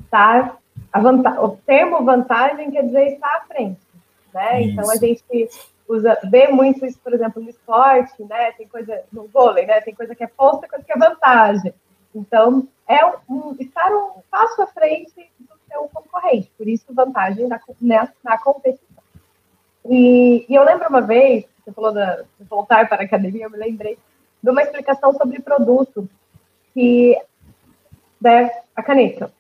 estar, 0.05 0.59
a 0.93 1.01
vantagem, 1.01 1.41
o 1.41 1.49
termo 1.67 2.05
vantagem 2.05 2.71
quer 2.71 2.85
dizer 2.85 3.15
estar 3.15 3.39
à 3.39 3.41
frente, 3.47 3.81
né? 4.33 4.63
Isso. 4.63 4.73
Então 4.73 4.91
a 4.91 4.97
gente 4.97 5.49
usa, 5.89 6.19
vê 6.25 6.49
muito 6.49 6.85
isso, 6.85 6.99
por 7.01 7.13
exemplo, 7.13 7.43
no 7.43 7.51
esporte, 7.51 8.23
né? 8.25 8.53
Tem 8.53 8.67
coisa 8.67 9.03
no 9.13 9.27
vôlei, 9.29 9.67
né? 9.67 9.81
Tem 9.81 9.95
coisa 9.95 10.15
que 10.15 10.25
é 10.25 10.27
posta, 10.27 10.69
coisa 10.69 10.85
que 10.85 10.93
é 10.93 10.97
vantagem. 10.97 11.75
Então, 12.15 12.67
é 12.87 13.05
um, 13.05 13.15
um, 13.29 13.57
estar 13.59 13.93
um 13.93 14.23
passo 14.31 14.63
à 14.63 14.67
frente 14.67 15.31
do 15.39 15.55
seu 15.69 15.89
concorrente, 15.89 16.51
por 16.57 16.69
isso 16.69 16.85
vantagem 16.91 17.49
na, 17.49 17.61
né, 17.81 18.13
na 18.23 18.39
competição. 18.39 19.03
E, 19.87 20.47
e, 20.49 20.55
eu 20.55 20.65
lembro 20.65 20.89
uma 20.89 21.01
vez, 21.01 21.45
você 21.63 21.73
falou 21.73 21.93
da, 21.93 22.23
de 22.39 22.45
voltar 22.49 22.89
para 22.89 23.03
a 23.03 23.05
academia, 23.05 23.45
eu 23.45 23.51
me 23.51 23.59
lembrei 23.59 23.99
de 24.43 24.51
uma 24.51 24.63
explicação 24.63 25.13
sobre 25.13 25.41
produto, 25.41 26.09
que 26.73 27.21
né, 28.21 28.51
a 28.75 28.83
caneta. 28.83 29.33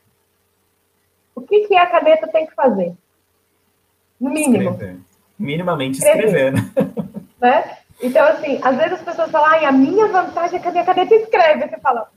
O 1.35 1.41
que, 1.41 1.67
que 1.67 1.77
a 1.77 1.87
caneta 1.87 2.29
tem 2.29 2.47
que 2.47 2.55
fazer? 2.55 2.95
No 4.21 4.31
mínimo. 4.31 4.71
Escrever 4.71 5.14
minimamente 5.45 5.99
escrevendo. 5.99 6.59
Né? 7.41 7.77
Então, 8.03 8.27
assim, 8.27 8.59
às 8.63 8.75
vezes 8.75 8.93
as 8.95 9.03
pessoas 9.03 9.31
falam, 9.31 9.51
ai, 9.51 9.67
a 9.67 9.73
minha 9.73 10.07
vantagem 10.07 10.59
é 10.59 10.63
que 10.63 10.67
a 10.67 10.71
minha 10.71 10.85
caneta 10.85 11.15
escreve. 11.15 11.69
Você 11.69 11.77
fala, 11.77 12.09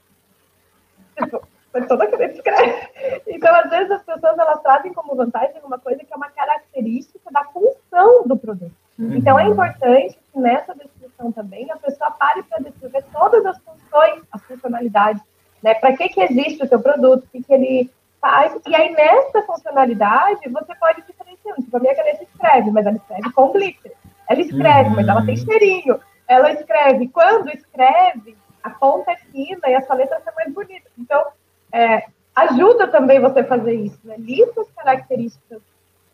tipo, 1.22 1.46
toda 1.86 2.08
caneta 2.08 2.36
escreve. 2.36 2.88
Então, 3.28 3.54
às 3.54 3.70
vezes 3.70 3.92
as 3.92 4.04
pessoas, 4.04 4.38
elas 4.38 4.62
trazem 4.62 4.94
como 4.94 5.18
vantagem 5.18 5.60
uma 5.66 5.78
coisa 5.78 6.00
que 6.00 6.14
é 6.14 6.16
uma 6.16 6.30
característica 6.30 7.30
da 7.30 7.44
função 7.44 8.24
do 8.26 8.38
produto. 8.38 8.72
Uhum. 8.98 9.16
Então, 9.16 9.38
é 9.38 9.44
importante 9.44 10.18
que 10.32 10.40
nessa 10.40 10.74
descrição 10.74 11.30
também 11.34 11.70
a 11.72 11.76
pessoa 11.76 12.12
pare 12.12 12.44
para 12.44 12.60
descrever 12.60 13.04
todas 13.12 13.46
as 13.46 13.58
funções, 13.58 14.24
as 14.32 14.42
funcionalidades, 14.44 15.22
né? 15.62 15.74
Para 15.74 15.96
que, 15.98 16.08
que 16.08 16.22
existe 16.22 16.64
o 16.64 16.68
seu 16.68 16.80
produto, 16.80 17.26
o 17.26 17.28
que, 17.28 17.44
que 17.44 17.54
ele 17.54 17.92
faz. 18.22 18.60
E 18.66 18.76
aí, 18.76 18.92
nessa 18.92 19.42
funcionalidade, 19.44 20.50
você 20.50 20.76
pode 20.76 21.02
diferenciar. 21.04 21.56
Tipo, 21.56 21.78
a 21.78 21.80
minha 21.80 21.96
caneta 21.96 22.24
escreve, 22.24 22.72
mas 22.72 22.86
ela 22.86 22.98
escreve 22.98 23.32
com 23.32 23.52
glitter. 23.52 23.94
Ela 24.30 24.42
escreve, 24.42 24.90
uhum. 24.90 24.96
mas 24.96 25.08
ela 25.08 25.26
tem 25.26 25.38
uhum. 25.38 25.46
cheirinho. 25.46 26.00
Ela 26.28 26.52
escreve. 26.52 27.08
Quando 27.10 27.50
escreve, 27.50 28.38
a 28.64 28.70
ponta 28.70 29.12
é 29.12 29.18
fina 29.18 29.62
e 29.68 29.74
essa 29.74 29.94
letra 29.94 30.20
fica 30.20 30.34
mais 30.36 30.54
bonita. 30.54 30.90
Então, 30.98 31.28
é, 31.72 32.08
ajuda 32.36 32.88
também 32.88 33.20
você 33.20 33.40
a 33.40 33.48
fazer 33.48 33.74
isso. 33.74 34.00
Né? 34.04 34.16
Lista 34.18 34.62
as 34.62 34.70
características 34.72 35.62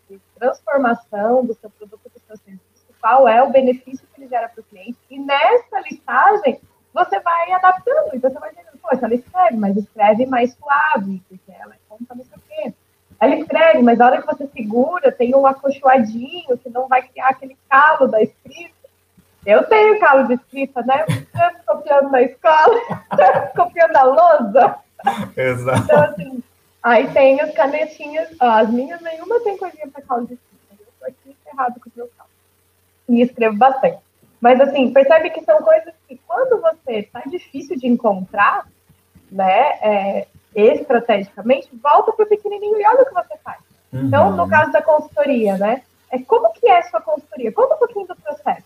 de 0.10 0.20
transformação 0.36 1.46
do 1.46 1.54
seu 1.56 1.70
produto, 1.70 2.10
do 2.14 2.20
seu 2.20 2.38
serviço, 2.38 2.86
qual 3.02 3.28
é 3.28 3.42
o 3.42 3.50
benefício 3.50 4.08
que 4.14 4.22
ele 4.22 4.30
gera 4.30 4.48
para 4.48 4.62
o 4.62 4.64
cliente. 4.64 4.98
E 5.10 5.20
nessa 5.20 5.80
listagem, 5.82 6.60
você 6.94 7.20
vai 7.20 7.52
adaptando. 7.52 8.12
Então, 8.14 8.32
você 8.32 8.40
vai 8.40 8.50
dizendo, 8.52 8.78
poxa, 8.82 9.06
ela 9.06 9.16
escreve, 9.16 9.58
mas 9.58 9.76
escreve 9.76 10.26
mais 10.26 10.54
suave, 10.54 11.22
porque 11.28 11.52
ela 11.52 11.76
conta 11.90 12.16
não 12.16 12.24
sei 12.24 12.38
o 12.38 12.42
Ela 13.24 13.36
escreve, 13.36 13.82
mas 13.82 13.98
na 13.98 14.06
hora 14.06 14.22
que 14.22 14.28
você 14.28 14.46
segura, 14.48 15.10
tem 15.10 15.34
um 15.34 15.46
acolchoadinho 15.46 16.58
que 16.58 16.70
não 16.70 16.90
vai 16.90 17.02
criar 17.04 17.30
aquele 17.30 17.58
calo 17.70 18.06
da 18.10 18.22
escrita. 18.22 18.74
Eu 19.46 19.64
tenho 19.64 19.98
calo 19.98 20.28
de 20.28 20.34
escrita, 20.34 20.82
né? 20.82 21.06
Eu 21.08 21.76
copiando 21.76 22.12
na 22.12 22.22
escola, 22.22 22.82
copiando 23.56 23.96
a 23.96 24.04
lousa. 24.04 24.76
Exato. 25.38 25.84
Então, 25.84 26.04
assim, 26.04 26.44
aí 26.84 27.08
tem 27.14 27.40
as 27.40 27.54
canetinhas, 27.54 28.28
ó, 28.42 28.50
as 28.60 28.70
minhas 28.70 29.00
nenhuma 29.00 29.40
tem 29.40 29.58
coisinha 29.58 29.88
para 29.88 30.02
calo 30.02 30.28
de 30.28 30.34
escrita. 30.34 30.82
Eu 30.82 30.88
tô 31.00 31.06
aqui 31.06 31.38
ferrado 31.46 31.80
com 31.80 31.90
o 31.90 31.94
meu 31.96 32.10
calo. 32.18 32.30
E 33.08 33.22
escrevo 33.22 33.56
bastante. 33.56 34.00
Mas, 34.42 34.60
assim, 34.60 34.92
percebe 34.92 35.30
que 35.30 35.46
são 35.46 35.62
coisas 35.62 35.94
que, 36.10 36.20
quando 36.28 36.60
você 36.60 37.00
está 37.00 37.22
difícil 37.22 37.78
de 37.78 37.88
encontrar, 37.88 38.68
né, 39.32 39.80
é, 39.82 40.28
estrategicamente, 40.56 41.70
volta 41.82 42.12
para 42.12 42.26
o 42.26 42.30
pequenininho 42.30 42.80
e 42.80 42.86
olha 42.86 43.02
o 43.02 43.06
que 43.06 43.14
você 43.14 43.38
faz. 43.44 43.60
Uhum. 43.92 44.08
Então, 44.08 44.32
no 44.32 44.48
caso 44.48 44.72
da 44.72 44.82
consultoria, 44.82 45.58
né, 45.58 45.82
é 46.12 46.20
como 46.20 46.52
que 46.54 46.68
é 46.68 46.80
a 46.80 46.84
sua 46.84 47.02
consultoria? 47.02 47.52
Conta 47.52 47.76
um 47.76 47.80
pouquinho 47.80 48.08
do 48.08 48.16
processo, 48.16 48.64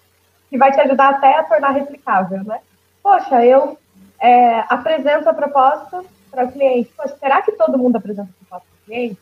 que 0.49 0.57
vai 0.57 0.71
te 0.71 0.79
ajudar 0.81 1.09
até 1.09 1.37
a 1.37 1.43
tornar 1.43 1.71
replicável, 1.71 2.43
né? 2.43 2.59
Poxa, 3.01 3.43
eu 3.45 3.77
é, 4.19 4.59
apresento 4.67 5.29
a 5.29 5.33
proposta 5.33 6.03
para 6.29 6.45
o 6.45 6.51
cliente. 6.51 6.91
Poxa, 6.95 7.15
será 7.19 7.41
que 7.41 7.53
todo 7.53 7.77
mundo 7.77 7.95
apresenta 7.95 8.29
a 8.29 8.37
proposta 8.39 8.67
para 8.67 8.81
o 8.81 8.85
cliente? 8.85 9.19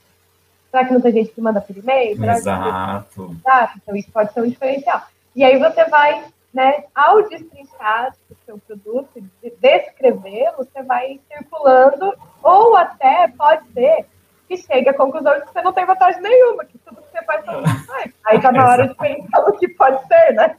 Será 0.71 0.85
que 0.85 0.93
não 0.93 1.01
tem 1.01 1.13
gente 1.13 1.31
que 1.31 1.41
manda 1.41 1.61
por 1.61 1.77
e-mail? 1.77 2.23
Exato. 2.23 3.27
Que... 3.43 3.77
Então, 3.77 3.95
isso 3.95 4.11
pode 4.11 4.33
ser 4.33 4.41
um 4.41 4.49
diferencial. 4.49 5.01
E 5.35 5.43
aí 5.43 5.57
você 5.57 5.85
vai 5.85 6.23
né, 6.55 6.85
ao 6.95 7.21
destrinchar 7.27 8.15
o 8.31 8.35
seu 8.45 8.57
produto, 8.57 9.21
de 9.43 9.49
descrevê-lo, 9.59 10.59
você 10.59 10.81
vai 10.83 11.19
circulando, 11.27 12.13
ou 12.41 12.77
até 12.77 13.27
pode 13.37 13.69
ser 13.73 14.05
que 14.47 14.55
chegue 14.55 14.87
à 14.87 14.93
conclusão 14.93 15.33
de 15.33 15.41
que 15.41 15.51
você 15.51 15.61
não 15.61 15.73
tem 15.73 15.85
vantagem 15.85 16.21
nenhuma, 16.21 16.63
que 16.63 16.77
tudo 16.77 17.01
que 17.01 17.11
você 17.11 17.21
faz 17.25 17.45
mundo 17.45 17.67
faz. 17.85 18.13
Aí 18.25 18.39
tá 18.39 18.53
na 18.53 18.69
hora 18.69 18.87
de 18.87 18.95
pensar 18.95 19.39
o 19.41 19.51
que 19.57 19.67
pode 19.67 20.07
ser, 20.07 20.33
né? 20.33 20.55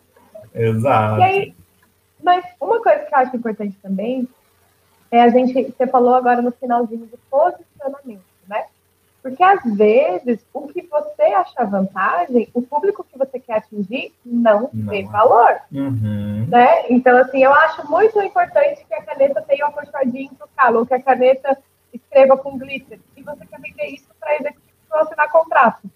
Exato. 0.54 1.20
E 1.20 1.24
aí, 1.24 1.54
mas 2.22 2.44
uma 2.60 2.82
coisa 2.82 3.04
que 3.04 3.14
eu 3.14 3.18
acho 3.18 3.36
importante 3.36 3.78
também 3.82 4.28
é 5.10 5.22
a 5.22 5.28
gente, 5.28 5.52
você 5.52 5.86
falou 5.86 6.14
agora 6.14 6.42
no 6.42 6.50
finalzinho 6.50 7.06
do 7.06 7.18
posicionamento, 7.30 8.24
né? 8.46 8.66
Porque 9.26 9.42
às 9.42 9.60
vezes 9.74 10.38
o 10.54 10.68
que 10.68 10.82
você 10.82 11.22
acha 11.22 11.64
vantagem, 11.64 12.48
o 12.54 12.62
público 12.62 13.02
que 13.02 13.18
você 13.18 13.40
quer 13.40 13.56
atingir 13.56 14.14
não, 14.24 14.70
não. 14.72 14.88
vê 14.88 15.02
valor. 15.02 15.56
Uhum. 15.72 16.46
Né? 16.48 16.84
Então, 16.90 17.18
assim, 17.18 17.42
eu 17.42 17.52
acho 17.52 17.90
muito 17.90 18.22
importante 18.22 18.86
que 18.86 18.94
a 18.94 19.02
caneta 19.02 19.42
tenha 19.42 19.66
um 19.66 19.70
acolchoadinho 19.70 20.32
pro 20.36 20.48
calo, 20.56 20.86
que 20.86 20.94
a 20.94 21.02
caneta 21.02 21.58
escreva 21.92 22.36
com 22.36 22.56
glitter. 22.56 23.00
E 23.16 23.22
você 23.24 23.44
quer 23.46 23.60
vender 23.60 23.86
isso 23.86 24.06
para 24.20 24.36
executivos 24.36 24.78
que 24.88 24.96
assinar 24.96 25.28
contrato. 25.32 25.90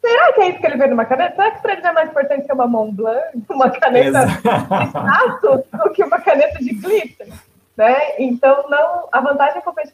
Será 0.00 0.32
que 0.32 0.40
é 0.40 0.48
isso 0.48 0.58
que 0.58 0.66
ele 0.66 0.76
vê 0.76 0.88
numa 0.88 1.04
caneta? 1.04 1.36
Será 1.36 1.50
que 1.52 1.62
para 1.62 1.72
ele 1.74 1.86
é 1.86 1.92
mais 1.92 2.10
importante 2.10 2.46
que 2.46 2.52
uma 2.52 2.66
Mont 2.66 2.96
Blanc, 2.96 3.38
uma 3.48 3.70
caneta 3.70 4.26
de 4.26 4.88
status, 4.88 5.60
do 5.70 5.92
que 5.92 6.02
uma 6.02 6.20
caneta 6.20 6.58
de 6.58 6.74
glitter? 6.74 7.28
Né? 7.76 7.96
Então, 8.18 8.68
não, 8.68 9.08
a 9.12 9.20
vantagem 9.20 9.62
competitiva 9.62 9.93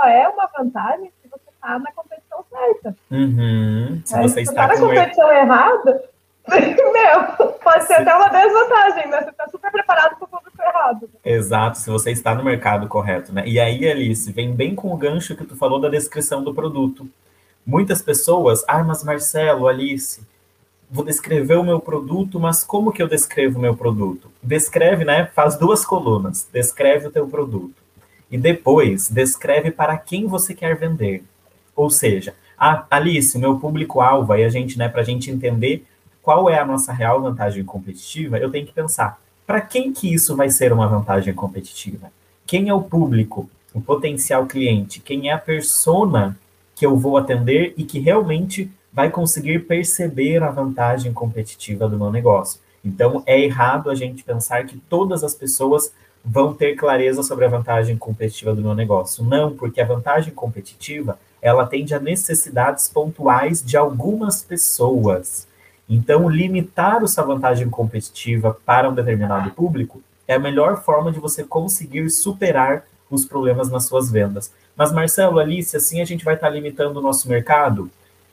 só 0.00 0.08
é 0.08 0.28
uma 0.28 0.46
vantagem 0.56 1.12
se 1.22 1.28
você 1.28 1.50
está 1.52 1.78
na 1.78 1.92
competição 1.92 2.44
certa. 2.48 2.96
Uhum. 3.10 4.00
Se 4.04 4.18
você 4.22 4.40
está 4.40 4.66
na 4.66 4.78
competição 4.78 5.30
errada, 5.30 6.04
meu, 6.48 7.52
pode 7.62 7.84
ser 7.84 7.94
até 7.94 8.14
uma 8.14 8.28
desvantagem, 8.28 9.08
né? 9.08 9.22
Você 9.22 9.30
está 9.30 9.48
super 9.48 9.70
preparado 9.70 10.16
para 10.16 10.24
o 10.24 10.28
público 10.28 10.62
errado. 10.62 11.10
Exato, 11.22 11.78
se 11.78 11.90
você 11.90 12.10
está 12.10 12.34
no 12.34 12.42
mercado 12.42 12.88
correto, 12.88 13.32
né? 13.32 13.46
E 13.46 13.60
aí, 13.60 13.88
Alice, 13.88 14.32
vem 14.32 14.52
bem 14.54 14.74
com 14.74 14.92
o 14.92 14.96
gancho 14.96 15.36
que 15.36 15.44
tu 15.44 15.54
falou 15.54 15.78
da 15.78 15.88
descrição 15.88 16.42
do 16.42 16.54
produto. 16.54 17.08
Muitas 17.64 18.00
pessoas, 18.00 18.64
ah, 18.66 18.82
mas 18.82 19.04
Marcelo, 19.04 19.68
Alice, 19.68 20.26
vou 20.90 21.04
descrever 21.04 21.56
o 21.56 21.62
meu 21.62 21.78
produto, 21.78 22.40
mas 22.40 22.64
como 22.64 22.90
que 22.90 23.02
eu 23.02 23.06
descrevo 23.08 23.58
o 23.58 23.62
meu 23.62 23.76
produto? 23.76 24.30
Descreve, 24.42 25.04
né? 25.04 25.26
Faz 25.34 25.56
duas 25.56 25.84
colunas. 25.84 26.48
Descreve 26.50 27.08
o 27.08 27.12
teu 27.12 27.28
produto. 27.28 27.79
E 28.30 28.38
depois, 28.38 29.08
descreve 29.08 29.70
para 29.70 29.96
quem 29.96 30.26
você 30.26 30.54
quer 30.54 30.76
vender. 30.76 31.24
Ou 31.74 31.90
seja, 31.90 32.34
ah, 32.58 32.86
Alice, 32.90 33.36
o 33.36 33.40
meu 33.40 33.58
público-alvo, 33.58 34.32
aí 34.32 34.44
a 34.44 34.48
gente, 34.48 34.78
né, 34.78 34.88
para 34.88 35.00
a 35.00 35.04
gente 35.04 35.30
entender 35.30 35.84
qual 36.22 36.48
é 36.48 36.58
a 36.58 36.64
nossa 36.64 36.92
real 36.92 37.20
vantagem 37.20 37.64
competitiva, 37.64 38.38
eu 38.38 38.50
tenho 38.50 38.66
que 38.66 38.72
pensar, 38.72 39.20
para 39.46 39.60
quem 39.60 39.92
que 39.92 40.12
isso 40.12 40.36
vai 40.36 40.50
ser 40.50 40.72
uma 40.72 40.86
vantagem 40.86 41.34
competitiva? 41.34 42.12
Quem 42.46 42.68
é 42.68 42.74
o 42.74 42.82
público 42.82 43.48
o 43.72 43.80
potencial 43.80 44.46
cliente, 44.46 45.00
quem 45.00 45.28
é 45.28 45.32
a 45.32 45.38
persona 45.38 46.36
que 46.74 46.84
eu 46.84 46.96
vou 46.96 47.16
atender 47.16 47.74
e 47.76 47.84
que 47.84 47.98
realmente 47.98 48.70
vai 48.92 49.10
conseguir 49.10 49.60
perceber 49.60 50.42
a 50.42 50.50
vantagem 50.50 51.12
competitiva 51.12 51.88
do 51.88 51.98
meu 51.98 52.10
negócio. 52.10 52.60
Então, 52.84 53.22
é 53.26 53.38
errado 53.40 53.90
a 53.90 53.94
gente 53.94 54.24
pensar 54.24 54.64
que 54.66 54.76
todas 54.76 55.22
as 55.22 55.34
pessoas 55.34 55.92
vão 56.24 56.52
ter 56.52 56.74
clareza 56.74 57.22
sobre 57.22 57.44
a 57.44 57.48
vantagem 57.48 57.96
competitiva 57.96 58.54
do 58.54 58.62
meu 58.62 58.74
negócio. 58.74 59.24
Não, 59.24 59.54
porque 59.54 59.80
a 59.80 59.86
vantagem 59.86 60.32
competitiva, 60.32 61.18
ela 61.40 61.62
atende 61.62 61.94
a 61.94 62.00
necessidades 62.00 62.88
pontuais 62.88 63.64
de 63.64 63.76
algumas 63.76 64.42
pessoas. 64.42 65.48
Então, 65.88 66.28
limitar 66.28 67.02
essa 67.02 67.22
vantagem 67.22 67.68
competitiva 67.68 68.56
para 68.64 68.88
um 68.88 68.94
determinado 68.94 69.50
público 69.50 70.02
é 70.28 70.34
a 70.34 70.38
melhor 70.38 70.84
forma 70.84 71.10
de 71.10 71.18
você 71.18 71.42
conseguir 71.42 72.08
superar 72.10 72.84
os 73.10 73.24
problemas 73.24 73.68
nas 73.68 73.86
suas 73.86 74.10
vendas. 74.10 74.52
Mas, 74.76 74.92
Marcelo, 74.92 75.40
Alice, 75.40 75.76
assim 75.76 76.00
a 76.00 76.04
gente 76.04 76.24
vai 76.24 76.34
estar 76.34 76.48
limitando 76.48 77.00
o 77.00 77.02
nosso 77.02 77.28
mercado? 77.28 77.90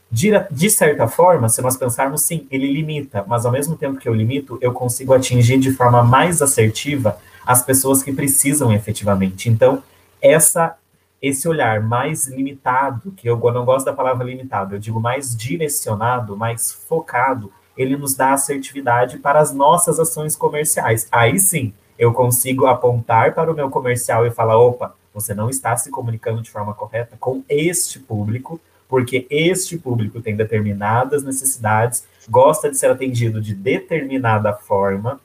De, 0.09 0.69
certa 0.69 1.07
forma, 1.07 1.49
se 1.49 1.61
nós 1.61 1.75
pensarmos, 1.75 2.21
sim, 2.21 2.47
ele 2.49 2.71
limita, 2.71 3.25
mas 3.27 3.45
ao 3.45 3.51
mesmo 3.51 3.75
tempo 3.75 3.99
que 3.99 4.07
eu 4.07 4.13
limito, 4.13 4.57
eu 4.61 4.71
consigo 4.71 5.13
atingir 5.13 5.57
de 5.57 5.71
forma 5.71 6.01
mais 6.01 6.41
assertiva 6.41 7.17
as 7.47 7.63
pessoas 7.63 8.03
que 8.03 8.11
precisam 8.11 8.73
efetivamente. 8.73 9.49
Então, 9.49 9.81
essa 10.21 10.75
esse 11.19 11.47
olhar 11.47 11.81
mais 11.81 12.27
limitado, 12.27 13.11
que 13.11 13.27
eu 13.27 13.39
não 13.51 13.65
gosto 13.65 13.87
da 13.87 13.93
palavra 13.93 14.23
limitado, 14.23 14.75
eu 14.75 14.79
digo 14.79 14.99
mais 14.99 15.35
direcionado, 15.35 16.37
mais 16.37 16.71
focado, 16.71 17.51
ele 17.75 17.97
nos 17.97 18.13
dá 18.13 18.33
assertividade 18.33 19.17
para 19.17 19.39
as 19.39 19.51
nossas 19.51 19.99
ações 19.99 20.35
comerciais. 20.35 21.07
Aí 21.11 21.39
sim, 21.39 21.73
eu 21.97 22.13
consigo 22.13 22.67
apontar 22.67 23.33
para 23.33 23.51
o 23.51 23.55
meu 23.55 23.69
comercial 23.69 24.27
e 24.27 24.31
falar: 24.31 24.59
opa, 24.59 24.93
você 25.13 25.33
não 25.33 25.49
está 25.49 25.75
se 25.75 25.89
comunicando 25.89 26.41
de 26.41 26.51
forma 26.51 26.73
correta 26.73 27.17
com 27.19 27.43
este 27.49 27.99
público, 27.99 28.59
porque 28.87 29.25
este 29.29 29.77
público 29.77 30.21
tem 30.21 30.35
determinadas 30.35 31.23
necessidades, 31.23 32.03
gosta 32.29 32.69
de 32.69 32.77
ser 32.77 32.91
atendido 32.91 33.41
de 33.41 33.55
determinada 33.55 34.53
forma. 34.53 35.19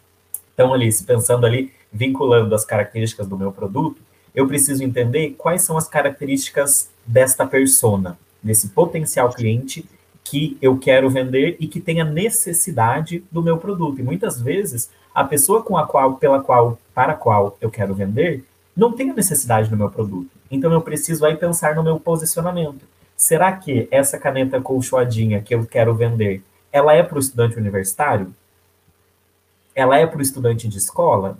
Então, 0.54 0.72
Alice, 0.72 1.04
pensando 1.04 1.44
ali, 1.44 1.72
vinculando 1.92 2.54
as 2.54 2.64
características 2.64 3.26
do 3.26 3.36
meu 3.36 3.52
produto, 3.52 4.00
eu 4.34 4.46
preciso 4.46 4.82
entender 4.82 5.34
quais 5.36 5.62
são 5.62 5.76
as 5.76 5.86
características 5.86 6.90
desta 7.06 7.46
persona, 7.46 8.18
desse 8.42 8.68
potencial 8.68 9.30
cliente 9.30 9.84
que 10.24 10.56
eu 10.62 10.78
quero 10.78 11.10
vender 11.10 11.56
e 11.60 11.66
que 11.66 11.80
tenha 11.80 12.04
necessidade 12.04 13.22
do 13.30 13.42
meu 13.42 13.58
produto. 13.58 13.98
E 13.98 14.02
muitas 14.02 14.40
vezes 14.40 14.90
a 15.14 15.24
pessoa 15.24 15.62
com 15.62 15.76
a 15.76 15.86
qual, 15.86 16.14
pela 16.14 16.40
qual, 16.40 16.78
para 16.94 17.12
a 17.12 17.16
qual 17.16 17.56
eu 17.60 17.70
quero 17.70 17.94
vender, 17.94 18.44
não 18.74 18.92
tem 18.92 19.10
a 19.10 19.14
necessidade 19.14 19.68
do 19.68 19.76
meu 19.76 19.90
produto. 19.90 20.30
Então 20.50 20.72
eu 20.72 20.80
preciso 20.80 21.26
aí 21.26 21.36
pensar 21.36 21.74
no 21.74 21.82
meu 21.82 22.00
posicionamento. 22.00 22.80
Será 23.16 23.52
que 23.52 23.86
essa 23.90 24.18
caneta 24.18 24.60
colchoadinha 24.60 25.42
que 25.42 25.54
eu 25.54 25.66
quero 25.66 25.94
vender, 25.94 26.42
ela 26.72 26.94
é 26.94 27.02
para 27.02 27.16
o 27.16 27.20
estudante 27.20 27.56
universitário? 27.56 28.34
Ela 29.74 29.98
é 29.98 30.06
para 30.06 30.18
o 30.18 30.22
estudante 30.22 30.66
de 30.66 30.78
escola? 30.78 31.38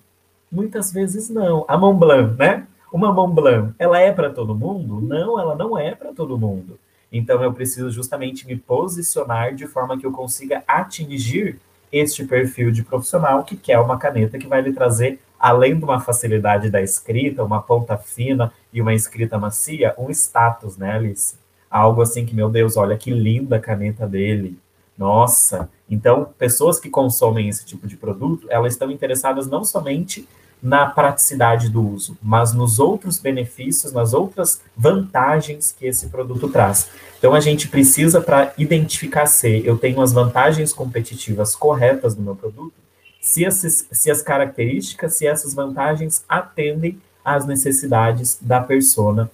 Muitas 0.52 0.92
vezes 0.92 1.30
não. 1.30 1.64
A 1.66 1.78
Montblanc, 1.78 2.37
né? 2.38 2.66
Uma 2.92 3.11
Montblanc, 3.11 3.75
ela 3.78 3.99
é 3.99 4.12
para 4.12 4.28
todo 4.28 4.54
mundo? 4.54 5.00
Não, 5.00 5.40
ela 5.40 5.54
não 5.54 5.78
é 5.78 5.94
para 5.94 6.12
todo 6.12 6.37
mundo. 6.37 6.78
Então 7.11 7.42
eu 7.42 7.52
preciso 7.52 7.90
justamente 7.90 8.47
me 8.47 8.56
posicionar 8.56 9.54
de 9.54 9.66
forma 9.66 9.99
que 9.99 10.04
eu 10.04 10.12
consiga 10.12 10.62
atingir 10.68 11.59
este 11.90 12.25
perfil 12.25 12.71
de 12.71 12.82
profissional 12.82 13.44
que 13.44 13.56
quer 13.56 13.78
uma 13.78 13.99
caneta 13.99 14.38
que 14.38 14.47
vai 14.47 14.61
lhe 14.61 14.73
trazer, 14.73 15.18
além 15.38 15.78
de 15.78 15.85
uma 15.85 16.00
facilidade 16.00 16.71
da 16.71 16.82
escrita, 16.82 17.42
uma 17.42 17.62
ponta 17.62 17.96
fina 17.96 18.53
e 18.72 18.81
uma 18.81 18.92
escrita 18.92 19.38
macia, 19.38 19.94
um 19.98 20.11
status, 20.11 20.76
né, 20.76 20.92
Alice? 20.92 21.42
algo 21.72 22.03
assim 22.03 22.26
que, 22.26 22.37
meu 22.37 22.50
Deus, 22.50 22.76
olha 22.76 22.96
que 22.98 23.11
linda 23.11 23.57
a 23.57 23.61
caneta 23.61 24.07
dele. 24.07 24.59
Nossa. 24.96 25.70
Então, 25.88 26.29
pessoas 26.38 26.79
que 26.79 26.90
consomem 26.90 27.48
esse 27.48 27.64
tipo 27.64 27.87
de 27.87 27.96
produto, 27.96 28.46
elas 28.50 28.74
estão 28.74 28.90
interessadas 28.90 29.46
não 29.48 29.64
somente 29.64 30.29
na 30.62 30.87
praticidade 30.87 31.68
do 31.68 31.85
uso, 31.85 32.16
mas 32.22 32.55
nos 32.55 32.79
outros 32.79 33.18
benefícios, 33.18 33.92
nas 33.92 34.14
outras 34.14 34.61
vantagens 34.77 35.75
que 35.77 35.87
esse 35.87 36.09
produto 36.09 36.48
traz. 36.48 36.88
Então, 37.18 37.35
a 37.35 37.40
gente 37.40 37.66
precisa, 37.66 38.20
para 38.20 38.53
identificar 38.57 39.27
se 39.27 39.66
eu 39.66 39.77
tenho 39.77 40.01
as 40.01 40.12
vantagens 40.12 40.72
competitivas 40.72 41.57
corretas 41.57 42.14
do 42.14 42.22
meu 42.22 42.37
produto, 42.37 42.75
se, 43.20 43.44
esses, 43.44 43.88
se 43.90 44.09
as 44.09 44.22
características, 44.22 45.14
se 45.14 45.27
essas 45.27 45.53
vantagens 45.53 46.25
atendem 46.29 47.01
às 47.25 47.44
necessidades 47.44 48.38
da 48.40 48.61
persona 48.61 49.29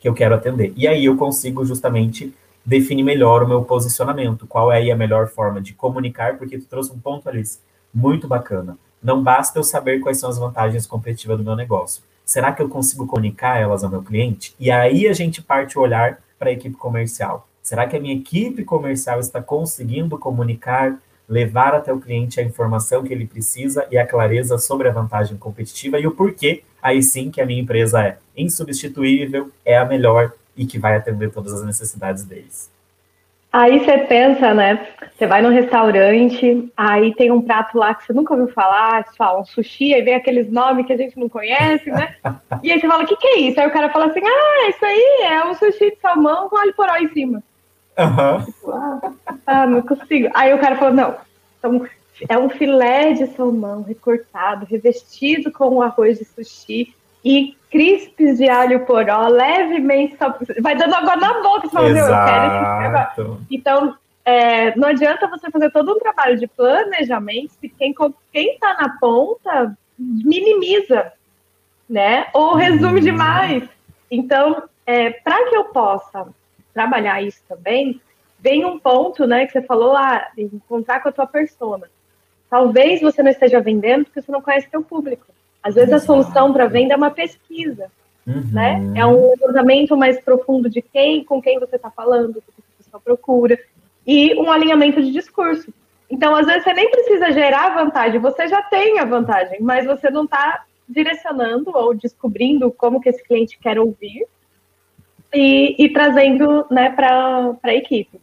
que 0.00 0.08
eu 0.08 0.14
quero 0.14 0.34
atender. 0.34 0.72
E 0.76 0.88
aí 0.88 1.04
eu 1.04 1.16
consigo 1.16 1.64
justamente 1.64 2.34
definir 2.64 3.02
melhor 3.02 3.42
o 3.42 3.48
meu 3.48 3.62
posicionamento, 3.62 4.46
qual 4.46 4.72
é 4.72 4.90
a 4.90 4.96
melhor 4.96 5.28
forma 5.28 5.60
de 5.60 5.72
comunicar, 5.72 6.36
porque 6.36 6.58
tu 6.58 6.66
trouxe 6.66 6.92
um 6.92 6.98
ponto, 6.98 7.28
Alice, 7.28 7.58
muito 7.92 8.26
bacana. 8.26 8.76
Não 9.04 9.22
basta 9.22 9.58
eu 9.58 9.62
saber 9.62 10.00
quais 10.00 10.18
são 10.18 10.30
as 10.30 10.38
vantagens 10.38 10.86
competitivas 10.86 11.36
do 11.36 11.44
meu 11.44 11.54
negócio. 11.54 12.02
Será 12.24 12.52
que 12.52 12.62
eu 12.62 12.70
consigo 12.70 13.06
comunicar 13.06 13.60
elas 13.60 13.84
ao 13.84 13.90
meu 13.90 14.02
cliente? 14.02 14.54
E 14.58 14.70
aí 14.70 15.06
a 15.06 15.12
gente 15.12 15.42
parte 15.42 15.78
o 15.78 15.82
olhar 15.82 16.22
para 16.38 16.48
a 16.48 16.52
equipe 16.54 16.74
comercial. 16.74 17.46
Será 17.62 17.86
que 17.86 17.98
a 17.98 18.00
minha 18.00 18.14
equipe 18.14 18.64
comercial 18.64 19.20
está 19.20 19.42
conseguindo 19.42 20.16
comunicar, 20.16 20.98
levar 21.28 21.74
até 21.74 21.92
o 21.92 22.00
cliente 22.00 22.40
a 22.40 22.42
informação 22.42 23.04
que 23.04 23.12
ele 23.12 23.26
precisa 23.26 23.86
e 23.90 23.98
a 23.98 24.06
clareza 24.06 24.56
sobre 24.56 24.88
a 24.88 24.92
vantagem 24.92 25.36
competitiva 25.36 26.00
e 26.00 26.06
o 26.06 26.12
porquê 26.12 26.62
aí 26.80 27.02
sim 27.02 27.30
que 27.30 27.42
a 27.42 27.46
minha 27.46 27.60
empresa 27.60 28.02
é 28.02 28.16
insubstituível, 28.34 29.50
é 29.66 29.76
a 29.76 29.84
melhor 29.84 30.32
e 30.56 30.64
que 30.64 30.78
vai 30.78 30.96
atender 30.96 31.30
todas 31.30 31.52
as 31.52 31.62
necessidades 31.62 32.24
deles. 32.24 32.73
Aí 33.54 33.78
você 33.78 33.98
pensa, 33.98 34.52
né? 34.52 34.84
Você 35.12 35.28
vai 35.28 35.40
no 35.40 35.48
restaurante, 35.48 36.72
aí 36.76 37.14
tem 37.14 37.30
um 37.30 37.40
prato 37.40 37.78
lá 37.78 37.94
que 37.94 38.04
você 38.04 38.12
nunca 38.12 38.34
ouviu 38.34 38.52
falar, 38.52 39.04
fala 39.16 39.40
um 39.40 39.44
sushi, 39.44 39.94
aí 39.94 40.02
vem 40.02 40.16
aqueles 40.16 40.50
nomes 40.50 40.84
que 40.84 40.92
a 40.92 40.96
gente 40.96 41.16
não 41.16 41.28
conhece, 41.28 41.88
né? 41.88 42.16
E 42.64 42.72
aí 42.72 42.80
você 42.80 42.88
fala, 42.88 43.04
o 43.04 43.06
que, 43.06 43.14
que 43.14 43.28
é 43.28 43.38
isso? 43.42 43.60
Aí 43.60 43.68
o 43.68 43.72
cara 43.72 43.90
fala 43.90 44.06
assim, 44.06 44.22
ah, 44.24 44.68
isso 44.68 44.84
aí 44.84 45.18
é 45.30 45.44
um 45.44 45.54
sushi 45.54 45.92
de 45.92 45.98
salmão 46.02 46.48
com 46.48 46.56
alho 46.56 46.74
poró 46.74 46.96
em 46.96 47.06
cima. 47.12 47.44
Uhum. 47.96 48.44
Tipo, 48.44 48.72
ah, 48.72 49.12
ah, 49.46 49.66
não 49.68 49.82
consigo. 49.82 50.30
Aí 50.34 50.52
o 50.52 50.58
cara 50.58 50.74
falou, 50.74 50.94
não, 50.94 51.14
então 51.56 51.86
é 52.28 52.36
um 52.36 52.50
filé 52.50 53.12
de 53.12 53.28
salmão 53.36 53.82
recortado, 53.82 54.66
revestido 54.66 55.52
com 55.52 55.80
arroz 55.80 56.18
de 56.18 56.24
sushi 56.24 56.92
e 57.24 57.56
crispes 57.74 58.38
de 58.38 58.48
alho 58.48 58.86
poró, 58.86 59.26
levemente 59.26 60.16
vai 60.60 60.76
dando 60.76 60.94
água 60.94 61.16
na 61.16 61.42
boca, 61.42 61.62
você 61.62 61.70
fala, 61.70 61.88
meu, 61.90 62.06
eu 62.06 62.14
quero 62.24 62.46
esse 62.46 63.46
Então, 63.50 63.96
é, 64.24 64.76
não 64.76 64.90
adianta 64.90 65.26
você 65.26 65.50
fazer 65.50 65.72
todo 65.72 65.90
um 65.90 65.98
trabalho 65.98 66.38
de 66.38 66.46
planejamento 66.46 67.52
se 67.60 67.68
quem 67.68 67.92
quem 68.32 68.54
está 68.54 68.74
na 68.74 68.96
ponta 69.00 69.76
minimiza, 69.98 71.12
né? 71.90 72.28
Ou 72.32 72.54
resume 72.54 73.00
uhum. 73.00 73.04
demais. 73.04 73.68
Então, 74.08 74.62
é, 74.86 75.10
para 75.10 75.50
que 75.50 75.56
eu 75.56 75.64
possa 75.64 76.28
trabalhar 76.72 77.22
isso 77.22 77.42
também, 77.48 78.00
vem 78.38 78.64
um 78.64 78.78
ponto, 78.78 79.26
né, 79.26 79.46
que 79.46 79.52
você 79.52 79.62
falou, 79.62 79.96
ah, 79.96 80.28
encontrar 80.38 81.00
com 81.00 81.08
a 81.08 81.12
tua 81.12 81.26
persona. 81.26 81.90
Talvez 82.48 83.00
você 83.00 83.20
não 83.20 83.32
esteja 83.32 83.60
vendendo 83.60 84.04
porque 84.04 84.22
você 84.22 84.30
não 84.30 84.40
conhece 84.40 84.70
seu 84.70 84.82
público. 84.82 85.26
Às 85.64 85.74
vezes 85.74 85.94
a 85.94 85.98
solução 85.98 86.52
para 86.52 86.66
venda 86.66 86.92
é 86.92 86.96
uma 86.96 87.10
pesquisa, 87.10 87.90
uhum. 88.26 88.44
né? 88.52 88.92
É 88.94 89.06
um 89.06 89.30
levantamento 89.30 89.96
mais 89.96 90.20
profundo 90.20 90.68
de 90.68 90.82
quem, 90.82 91.24
com 91.24 91.40
quem 91.40 91.58
você 91.58 91.76
está 91.76 91.90
falando, 91.90 92.36
o 92.36 92.42
que 92.42 92.52
a 92.58 92.84
pessoa 92.84 93.00
procura, 93.02 93.58
e 94.06 94.34
um 94.34 94.50
alinhamento 94.50 95.02
de 95.02 95.10
discurso. 95.10 95.72
Então, 96.10 96.36
às 96.36 96.46
vezes, 96.46 96.64
você 96.64 96.74
nem 96.74 96.90
precisa 96.90 97.32
gerar 97.32 97.74
vantagem, 97.74 98.20
você 98.20 98.46
já 98.46 98.60
tem 98.60 98.98
a 98.98 99.06
vantagem, 99.06 99.62
mas 99.62 99.86
você 99.86 100.10
não 100.10 100.24
está 100.24 100.64
direcionando 100.86 101.70
ou 101.74 101.94
descobrindo 101.94 102.70
como 102.70 103.00
que 103.00 103.08
esse 103.08 103.24
cliente 103.24 103.58
quer 103.58 103.78
ouvir 103.78 104.26
e, 105.32 105.74
e 105.82 105.88
trazendo 105.88 106.66
né, 106.70 106.90
para 106.90 107.56
a 107.62 107.74
equipe. 107.74 108.20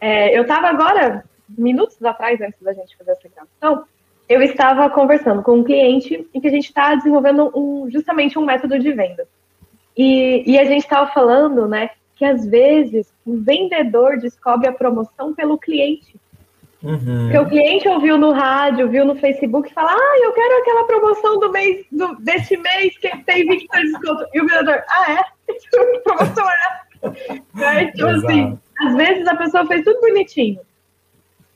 É, 0.00 0.38
eu 0.38 0.42
estava 0.42 0.68
agora 0.68 1.24
minutos 1.48 2.02
atrás, 2.04 2.40
antes 2.40 2.60
da 2.62 2.72
gente 2.72 2.96
fazer 2.96 3.10
essa 3.10 3.28
gravação, 3.28 3.84
eu 4.28 4.42
estava 4.42 4.88
conversando 4.88 5.42
com 5.42 5.58
um 5.58 5.64
cliente 5.64 6.26
em 6.32 6.40
que 6.40 6.46
a 6.46 6.50
gente 6.50 6.66
está 6.66 6.94
desenvolvendo 6.94 7.50
um, 7.54 7.90
justamente 7.90 8.38
um 8.38 8.44
método 8.44 8.78
de 8.78 8.92
venda. 8.92 9.26
E, 9.96 10.42
e 10.46 10.58
a 10.58 10.64
gente 10.64 10.82
estava 10.82 11.10
falando, 11.12 11.68
né, 11.68 11.90
que 12.16 12.24
às 12.24 12.46
vezes 12.46 13.12
o 13.24 13.36
vendedor 13.36 14.18
descobre 14.18 14.68
a 14.68 14.72
promoção 14.72 15.34
pelo 15.34 15.58
cliente. 15.58 16.16
Uhum. 16.82 16.98
Porque 17.24 17.38
o 17.38 17.48
cliente 17.48 17.88
ouviu 17.88 18.18
no 18.18 18.32
rádio, 18.32 18.88
viu 18.88 19.06
no 19.06 19.16
Facebook 19.16 19.70
e 19.70 19.72
fala: 19.72 19.92
Ah, 19.92 20.20
eu 20.22 20.32
quero 20.32 20.60
aquela 20.60 20.84
promoção 20.84 21.40
do 21.40 21.50
mês, 21.50 21.86
do, 21.90 22.14
deste 22.16 22.58
mês 22.58 22.98
que 22.98 23.08
tem 23.24 23.46
20% 23.46 23.68
de 23.72 23.92
desconto. 23.92 24.26
E 24.34 24.40
o 24.40 24.46
vendedor, 24.46 24.82
ah, 24.86 25.12
é? 25.12 25.52
promoção 26.04 26.46
é? 26.50 27.82
Então, 27.84 28.10
assim, 28.10 28.58
às 28.80 28.96
vezes 28.96 29.26
a 29.26 29.36
pessoa 29.36 29.66
fez 29.66 29.82
tudo 29.82 30.00
bonitinho 30.00 30.60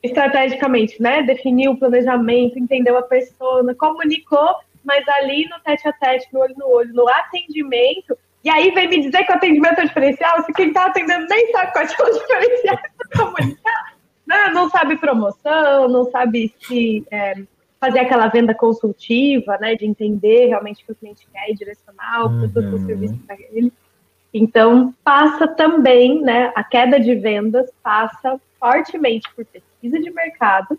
estrategicamente, 0.01 1.01
né? 1.01 1.23
Definiu 1.23 1.71
o 1.71 1.77
planejamento, 1.77 2.57
entendeu 2.57 2.97
a 2.97 3.01
persona, 3.01 3.75
comunicou, 3.75 4.55
mas 4.83 5.07
ali 5.07 5.47
no 5.49 5.59
tete 5.59 5.87
a 5.87 5.93
tete, 5.93 6.27
no 6.31 6.39
olho 6.39 6.55
no 6.57 6.67
olho, 6.67 6.93
no 6.93 7.09
atendimento, 7.09 8.17
E 8.43 8.49
aí 8.49 8.71
vem 8.71 8.87
me 8.87 9.01
dizer 9.01 9.25
que 9.25 9.31
o 9.31 9.35
atendimento 9.35 9.81
é 9.81 9.85
diferencial, 9.85 10.41
se 10.43 10.53
quem 10.53 10.69
está 10.69 10.85
atendendo 10.85 11.27
nem 11.27 11.51
sabe 11.51 11.73
quais 11.73 11.91
são 11.91 12.09
os 12.09 12.19
diferenciais 12.19 12.79
comunicar, 13.17 13.93
né? 14.25 14.49
não 14.53 14.69
sabe 14.69 14.95
promoção, 14.95 15.89
não 15.89 16.05
sabe 16.05 16.53
se 16.61 17.05
é, 17.11 17.33
fazer 17.79 17.99
aquela 17.99 18.27
venda 18.27 18.53
consultiva, 18.53 19.57
né, 19.59 19.75
de 19.75 19.85
entender 19.85 20.47
realmente 20.47 20.83
o 20.83 20.85
que 20.85 20.91
o 20.93 20.95
cliente 20.95 21.27
quer 21.33 21.49
e 21.49 21.55
direcionar 21.55 22.25
o 22.25 22.29
produto 22.29 22.73
ou 22.73 22.79
uhum. 22.79 22.85
serviço 22.85 23.17
para 23.27 23.35
ele. 23.51 23.73
Então, 24.33 24.93
passa 25.03 25.47
também, 25.47 26.21
né, 26.21 26.51
a 26.55 26.63
queda 26.63 26.99
de 26.99 27.15
vendas 27.15 27.69
passa 27.83 28.39
fortemente 28.59 29.27
por 29.35 29.45
pesquisa 29.45 29.68
de 29.81 30.11
mercado 30.11 30.77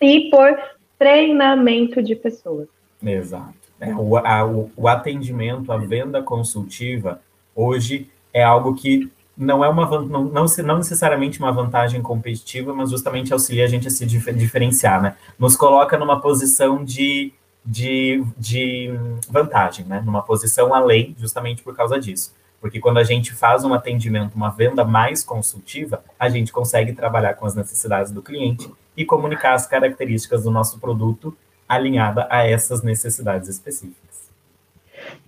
e 0.00 0.30
por 0.30 0.56
treinamento 0.98 2.02
de 2.02 2.14
pessoas. 2.14 2.68
Exato. 3.02 3.54
É, 3.80 3.94
o, 3.94 4.16
a, 4.16 4.44
o, 4.44 4.86
atendimento, 4.86 5.72
a 5.72 5.78
venda 5.78 6.22
consultiva, 6.22 7.22
hoje 7.54 8.10
é 8.32 8.42
algo 8.42 8.74
que 8.74 9.10
não 9.34 9.64
é 9.64 9.68
uma 9.70 9.86
não, 9.88 10.24
não, 10.24 10.44
não, 10.44 10.76
necessariamente 10.76 11.38
uma 11.38 11.50
vantagem 11.50 12.02
competitiva, 12.02 12.74
mas 12.74 12.90
justamente 12.90 13.32
auxilia 13.32 13.64
a 13.64 13.68
gente 13.68 13.88
a 13.88 13.90
se 13.90 14.04
diferenciar, 14.04 15.00
né? 15.00 15.16
Nos 15.38 15.56
coloca 15.56 15.96
numa 15.96 16.20
posição 16.20 16.84
de, 16.84 17.32
de, 17.64 18.22
de 18.36 18.90
vantagem, 19.30 19.86
né? 19.86 20.02
Numa 20.04 20.20
posição 20.20 20.74
além, 20.74 21.16
justamente 21.18 21.62
por 21.62 21.74
causa 21.74 21.98
disso. 21.98 22.34
Porque 22.60 22.78
quando 22.78 22.98
a 22.98 23.04
gente 23.04 23.32
faz 23.32 23.64
um 23.64 23.72
atendimento, 23.72 24.34
uma 24.34 24.50
venda 24.50 24.84
mais 24.84 25.24
consultiva, 25.24 26.04
a 26.18 26.28
gente 26.28 26.52
consegue 26.52 26.92
trabalhar 26.92 27.34
com 27.34 27.46
as 27.46 27.54
necessidades 27.54 28.12
do 28.12 28.22
cliente 28.22 28.70
e 28.96 29.04
comunicar 29.04 29.54
as 29.54 29.66
características 29.66 30.44
do 30.44 30.50
nosso 30.50 30.78
produto 30.78 31.34
alinhada 31.68 32.26
a 32.30 32.46
essas 32.46 32.82
necessidades 32.82 33.48
específicas. 33.48 34.30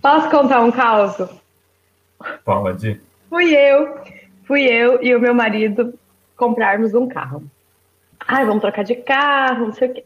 Posso 0.01 0.29
contar 0.29 0.61
um 0.61 0.71
caso? 0.71 1.29
Pode. 2.45 3.01
Fui 3.29 3.55
eu, 3.55 3.99
fui 4.45 4.61
eu 4.63 5.01
e 5.01 5.15
o 5.15 5.19
meu 5.19 5.33
marido 5.33 5.97
comprarmos 6.35 6.93
um 6.93 7.07
carro. 7.07 7.43
Ai, 8.27 8.45
vamos 8.45 8.61
trocar 8.61 8.83
de 8.83 8.95
carro, 8.95 9.65
não 9.65 9.73
sei 9.73 9.89
o 9.89 9.93
quê. 9.93 10.03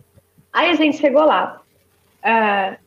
Aí 0.54 0.70
a 0.70 0.76
gente 0.76 0.98
chegou 0.98 1.26
lá. 1.26 1.62
Uh, 2.24 2.78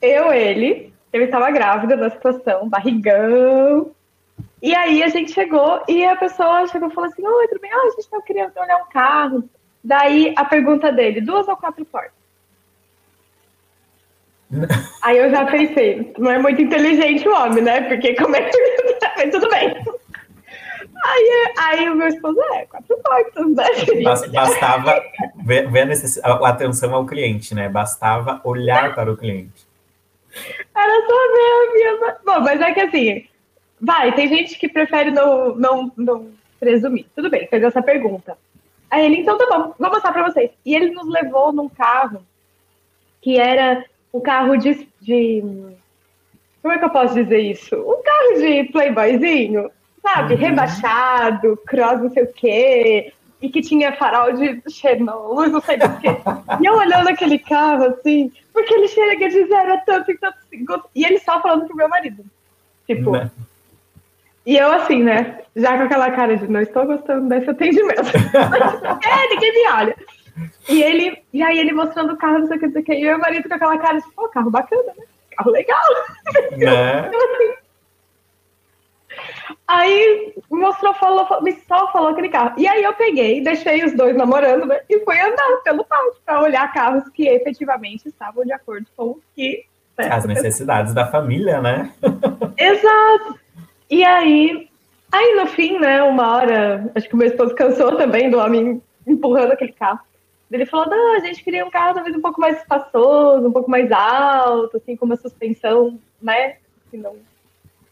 eu, 0.00 0.32
ele, 0.32 0.94
eu 1.12 1.24
estava 1.24 1.50
grávida 1.50 1.96
da 1.96 2.10
situação, 2.10 2.68
barrigão. 2.68 3.90
E 4.62 4.74
aí 4.74 5.02
a 5.02 5.08
gente 5.08 5.32
chegou 5.32 5.82
e 5.88 6.04
a 6.04 6.16
pessoa 6.16 6.66
chegou 6.66 6.88
e 6.88 6.94
falou 6.94 7.10
assim: 7.10 7.26
Oi, 7.26 7.48
tudo 7.48 7.60
bem? 7.60 7.70
Ah, 7.72 7.86
a 7.86 7.90
gente 7.90 8.10
tá 8.10 8.20
querendo 8.22 8.52
olhar 8.56 8.76
um 8.76 8.88
carro. 8.90 9.48
Daí 9.82 10.34
a 10.36 10.44
pergunta 10.44 10.92
dele: 10.92 11.20
duas 11.20 11.48
ou 11.48 11.56
quatro 11.56 11.84
portas? 11.84 12.20
Aí 15.02 15.16
eu 15.16 15.30
já 15.30 15.46
pensei, 15.46 16.12
não 16.18 16.30
é 16.30 16.38
muito 16.38 16.60
inteligente 16.60 17.26
o 17.26 17.32
homem, 17.32 17.62
né? 17.62 17.82
Porque 17.82 18.14
como 18.16 18.34
é 18.34 18.42
que. 18.42 18.58
Mas 19.16 19.30
tudo 19.30 19.48
bem. 19.48 19.74
Aí, 21.02 21.52
aí 21.58 21.88
o 21.88 21.94
meu 21.94 22.08
esposo 22.08 22.38
é 22.54 22.66
quatro 22.66 22.98
portas, 23.02 23.54
né? 23.54 24.02
Bastava 24.34 25.02
ver, 25.44 25.70
ver 25.70 25.80
a, 25.80 25.86
necess... 25.86 26.18
a 26.22 26.48
atenção 26.48 26.94
ao 26.94 27.06
cliente, 27.06 27.54
né? 27.54 27.68
Bastava 27.68 28.40
olhar 28.44 28.94
para 28.94 29.10
o 29.10 29.16
cliente. 29.16 29.69
Era 30.74 31.06
só 31.06 31.16
ver 31.32 31.52
a 31.52 31.72
minha. 31.72 32.16
Bom, 32.24 32.40
mas 32.40 32.60
é 32.60 32.72
que 32.72 32.80
assim, 32.80 33.26
vai, 33.80 34.14
tem 34.14 34.28
gente 34.28 34.58
que 34.58 34.68
prefere 34.68 35.10
não, 35.10 35.54
não, 35.56 35.92
não 35.96 36.30
presumir. 36.58 37.06
Tudo 37.14 37.30
bem, 37.30 37.46
fez 37.48 37.62
essa 37.62 37.82
pergunta. 37.82 38.36
Aí 38.90 39.04
ele, 39.04 39.18
então 39.18 39.38
tá 39.38 39.46
bom, 39.46 39.74
vou 39.78 39.90
mostrar 39.90 40.12
pra 40.12 40.28
vocês. 40.28 40.50
E 40.64 40.74
ele 40.74 40.90
nos 40.90 41.08
levou 41.08 41.52
num 41.52 41.68
carro 41.68 42.22
que 43.22 43.38
era 43.38 43.84
um 44.12 44.20
carro 44.20 44.56
de, 44.56 44.86
de. 45.00 45.42
Como 46.62 46.74
é 46.74 46.78
que 46.78 46.84
eu 46.84 46.90
posso 46.90 47.14
dizer 47.14 47.38
isso? 47.38 47.76
Um 47.76 48.02
carro 48.02 48.40
de 48.40 48.64
playboyzinho, 48.72 49.70
sabe? 50.02 50.34
Uhum. 50.34 50.40
Rebaixado, 50.40 51.56
cross 51.66 52.00
não 52.00 52.10
sei 52.10 52.24
o 52.24 52.32
quê, 52.32 53.12
e 53.40 53.48
que 53.48 53.60
tinha 53.60 53.96
farol 53.96 54.32
de 54.32 54.60
xenol, 54.68 55.46
não 55.48 55.60
sei 55.60 55.76
do 55.76 55.88
quê. 56.00 56.08
e 56.60 56.66
eu 56.66 56.74
olhando 56.74 57.08
aquele 57.08 57.38
carro 57.38 57.84
assim, 57.84 58.32
porque 58.52 58.74
ele 58.74 58.88
chega 58.88 59.28
de 59.28 59.46
zero 59.46 59.74
a 59.74 59.78
tanto 59.78 60.10
e 60.10 60.18
tanto 60.18 60.38
segundos. 60.48 60.84
E 60.94 61.04
ele 61.04 61.18
só 61.18 61.40
falando 61.40 61.66
pro 61.66 61.76
meu 61.76 61.88
marido. 61.88 62.24
Tipo. 62.86 63.12
Né? 63.12 63.30
E 64.46 64.56
eu 64.56 64.72
assim, 64.72 65.02
né? 65.02 65.40
Já 65.54 65.76
com 65.76 65.84
aquela 65.84 66.10
cara 66.10 66.36
de 66.36 66.48
não 66.48 66.60
estou 66.60 66.86
gostando 66.86 67.28
desse 67.28 67.50
atendimento. 67.50 68.00
é, 69.06 69.28
ninguém 69.28 69.52
me 69.52 69.72
olha. 69.72 69.96
E 70.68 70.82
ele, 70.82 71.22
e 71.32 71.42
aí 71.42 71.58
ele 71.58 71.72
mostrando 71.72 72.14
o 72.14 72.16
carro, 72.16 72.38
não 72.38 72.46
sei 72.46 72.56
o 72.56 72.60
que, 72.60 72.66
não 72.66 72.72
sei 72.72 72.82
o 72.82 72.84
que. 72.84 72.94
E 72.94 73.04
meu 73.04 73.18
marido 73.18 73.48
com 73.48 73.54
aquela 73.54 73.78
cara 73.78 73.98
de, 73.98 74.10
pô, 74.12 74.28
carro 74.28 74.50
bacana, 74.50 74.92
né? 74.96 75.04
Carro 75.36 75.50
legal. 75.50 75.78
Né? 76.56 77.10
assim, 77.14 77.59
Aí 79.66 80.34
mostrou, 80.50 80.92
falou, 80.94 81.42
me 81.42 81.52
só 81.66 81.90
falou 81.92 82.10
aquele 82.10 82.28
carro. 82.28 82.54
E 82.58 82.66
aí 82.66 82.82
eu 82.82 82.92
peguei, 82.94 83.40
deixei 83.40 83.84
os 83.84 83.92
dois 83.94 84.16
namorando, 84.16 84.66
né? 84.66 84.80
E 84.88 84.98
fui 85.00 85.18
andar 85.20 85.60
pelo 85.62 85.84
pátio 85.84 86.20
para 86.24 86.42
olhar 86.42 86.72
carros 86.72 87.08
que 87.10 87.28
efetivamente 87.28 88.08
estavam 88.08 88.44
de 88.44 88.52
acordo 88.52 88.86
com 88.96 89.04
o 89.04 89.20
que. 89.34 89.64
Né, 89.98 90.08
As 90.10 90.24
necessidades 90.24 90.92
da 90.92 91.06
família, 91.06 91.60
né? 91.60 91.92
Exato. 92.58 93.38
E 93.88 94.04
aí, 94.04 94.68
aí 95.12 95.34
no 95.36 95.46
fim, 95.46 95.78
né, 95.78 96.02
uma 96.02 96.36
hora, 96.36 96.90
acho 96.94 97.08
que 97.08 97.14
o 97.14 97.18
meu 97.18 97.28
esposo 97.28 97.54
cansou 97.54 97.96
também 97.96 98.30
do 98.30 98.38
homem 98.38 98.82
empurrando 99.06 99.52
aquele 99.52 99.72
carro. 99.72 100.00
Ele 100.50 100.66
falou, 100.66 100.88
não, 100.88 101.14
a 101.14 101.20
gente 101.20 101.44
queria 101.44 101.64
um 101.64 101.70
carro 101.70 101.94
talvez 101.94 102.16
um 102.16 102.20
pouco 102.20 102.40
mais 102.40 102.58
espaçoso, 102.58 103.46
um 103.46 103.52
pouco 103.52 103.70
mais 103.70 103.90
alto, 103.92 104.76
assim, 104.76 104.96
com 104.96 105.06
uma 105.06 105.16
suspensão, 105.16 105.96
né, 106.20 106.56
que 106.90 106.96
não 106.96 107.14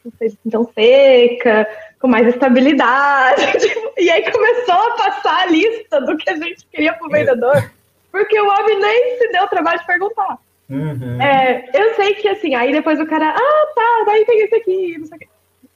não 0.04 0.50
tão 0.50 0.72
seca, 0.72 1.68
com 2.00 2.08
mais 2.08 2.26
estabilidade. 2.26 3.42
Tipo, 3.58 3.92
e 3.98 4.10
aí 4.10 4.30
começou 4.30 4.74
a 4.74 4.90
passar 4.92 5.42
a 5.42 5.46
lista 5.46 6.00
do 6.00 6.16
que 6.16 6.30
a 6.30 6.36
gente 6.36 6.66
queria 6.70 6.92
pro 6.94 7.08
vendedor, 7.08 7.70
porque 8.10 8.40
o 8.40 8.48
homem 8.48 8.78
nem 8.78 9.18
se 9.18 9.28
deu 9.28 9.44
o 9.44 9.48
trabalho 9.48 9.80
de 9.80 9.86
perguntar. 9.86 10.38
Uhum. 10.68 11.20
É, 11.20 11.68
eu 11.74 11.94
sei 11.94 12.14
que 12.14 12.28
assim, 12.28 12.54
aí 12.54 12.72
depois 12.72 13.00
o 13.00 13.06
cara, 13.06 13.34
ah, 13.34 13.66
tá, 13.74 14.04
daí 14.06 14.24
tem 14.24 14.42
esse 14.42 14.54
aqui, 14.54 14.98
não 14.98 15.06
sei 15.06 15.16
o 15.16 15.20
quê. 15.20 15.28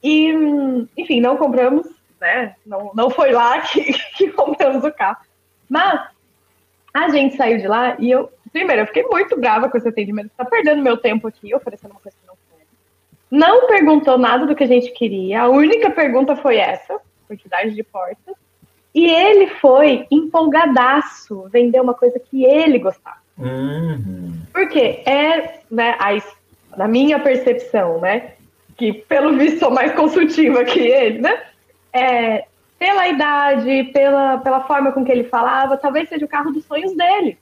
E, 0.03 0.35
enfim, 0.97 1.21
não 1.21 1.37
compramos, 1.37 1.87
né? 2.21 2.57
Não, 2.67 2.91
não 2.95 3.09
foi 3.09 3.33
lá 3.33 3.61
que, 3.67 3.93
que 4.17 4.29
compramos 4.33 4.85
o 4.85 4.93
carro. 4.93 5.19
Mas 5.69 6.09
a 6.93 7.09
gente 7.09 7.37
saiu 7.37 7.59
de 7.59 7.67
lá 7.67 7.97
e 7.99 8.11
eu, 8.11 8.31
primeiro, 8.53 8.83
eu 8.83 8.87
fiquei 8.87 9.05
muito 9.05 9.39
brava 9.39 9.69
com 9.69 9.79
esse 9.79 9.89
atendimento. 9.89 10.31
Tá 10.37 10.45
perdendo 10.45 10.83
meu 10.83 10.97
tempo 10.97 11.29
aqui, 11.29 11.55
oferecendo 11.55 11.93
uma 11.93 12.01
coisa 12.01 12.17
que 12.21 12.32
não 13.33 13.66
perguntou 13.66 14.18
nada 14.18 14.47
do 14.47 14.55
que 14.55 14.62
a 14.62 14.66
gente 14.66 14.92
queria. 14.92 15.40
A 15.40 15.49
única 15.49 15.88
pergunta 15.88 16.37
foi 16.37 16.59
essa, 16.59 17.01
quantidade 17.27 17.75
de 17.75 17.83
portas. 17.83 18.37
E 18.95 19.09
ele 19.09 19.47
foi 19.47 20.07
empolgadaço 20.11 21.49
vender 21.49 21.81
uma 21.81 21.95
coisa 21.95 22.21
que 22.21 22.45
ele 22.45 22.79
gostava. 22.79 23.16
Uhum. 23.38 24.35
Porque 24.53 25.03
é, 25.07 25.61
né, 25.71 25.97
a, 25.99 26.77
na 26.77 26.87
minha 26.87 27.18
percepção, 27.18 28.03
né, 28.03 28.35
que 28.77 28.92
pelo 28.92 29.38
visto 29.38 29.61
sou 29.61 29.71
mais 29.71 29.95
consultiva 29.95 30.62
que 30.62 30.81
ele, 30.81 31.21
né, 31.23 31.42
é, 31.90 32.45
pela 32.79 33.09
idade, 33.09 33.85
pela, 33.95 34.37
pela 34.38 34.61
forma 34.64 34.92
com 34.92 35.07
que 35.07 35.11
ele 35.11 35.25
falava, 35.25 35.79
talvez 35.79 36.07
seja 36.11 36.27
o 36.27 36.29
carro 36.29 36.53
dos 36.53 36.66
sonhos 36.66 36.95
dele. 36.95 37.38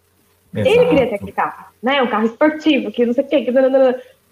Exato. 0.55 0.69
Ele 0.69 0.87
queria 0.87 1.09
ter 1.09 1.15
aquele 1.17 1.33
carro, 1.33 1.65
né, 1.83 2.01
um 2.01 2.07
carro 2.07 2.27
esportivo, 2.27 2.93
que 2.93 3.05
não 3.05 3.13
sei 3.13 3.25
o 3.25 3.27
que, 3.27 3.43
que 3.43 3.51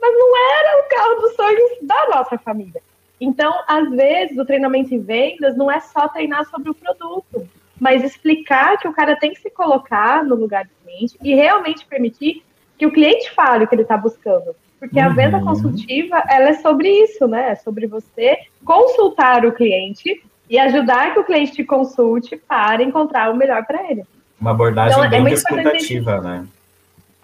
mas 0.00 0.14
não 0.14 0.58
era 0.58 0.80
o 0.80 0.88
carro 0.88 1.20
dos 1.20 1.34
sonhos 1.34 1.70
da 1.82 2.08
nossa 2.08 2.38
família. 2.38 2.80
Então, 3.20 3.52
às 3.66 3.90
vezes, 3.90 4.38
o 4.38 4.44
treinamento 4.44 4.94
em 4.94 5.00
vendas 5.00 5.56
não 5.56 5.70
é 5.70 5.80
só 5.80 6.08
treinar 6.08 6.48
sobre 6.48 6.70
o 6.70 6.74
produto, 6.74 7.48
mas 7.80 8.04
explicar 8.04 8.78
que 8.78 8.88
o 8.88 8.92
cara 8.92 9.16
tem 9.16 9.32
que 9.32 9.40
se 9.40 9.50
colocar 9.50 10.24
no 10.24 10.34
lugar 10.34 10.64
do 10.64 10.70
cliente 10.84 11.16
e 11.22 11.34
realmente 11.34 11.84
permitir 11.84 12.42
que 12.76 12.86
o 12.86 12.92
cliente 12.92 13.30
fale 13.32 13.64
o 13.64 13.68
que 13.68 13.74
ele 13.74 13.82
está 13.82 13.96
buscando. 13.96 14.54
Porque 14.78 14.98
uhum. 15.00 15.06
a 15.06 15.08
venda 15.08 15.40
consultiva, 15.40 16.22
ela 16.28 16.50
é 16.50 16.54
sobre 16.54 16.88
isso, 16.88 17.26
né? 17.26 17.50
É 17.50 17.54
sobre 17.56 17.86
você 17.86 18.38
consultar 18.64 19.44
o 19.44 19.52
cliente 19.52 20.22
e 20.48 20.58
ajudar 20.58 21.12
que 21.12 21.20
o 21.20 21.24
cliente 21.24 21.52
te 21.52 21.64
consulte 21.64 22.36
para 22.36 22.82
encontrar 22.82 23.30
o 23.32 23.36
melhor 23.36 23.66
para 23.66 23.90
ele. 23.90 24.04
Uma 24.40 24.52
abordagem 24.52 24.92
então, 24.92 25.04
é 25.04 25.08
bem 25.08 25.20
é 25.20 26.20
né? 26.20 26.46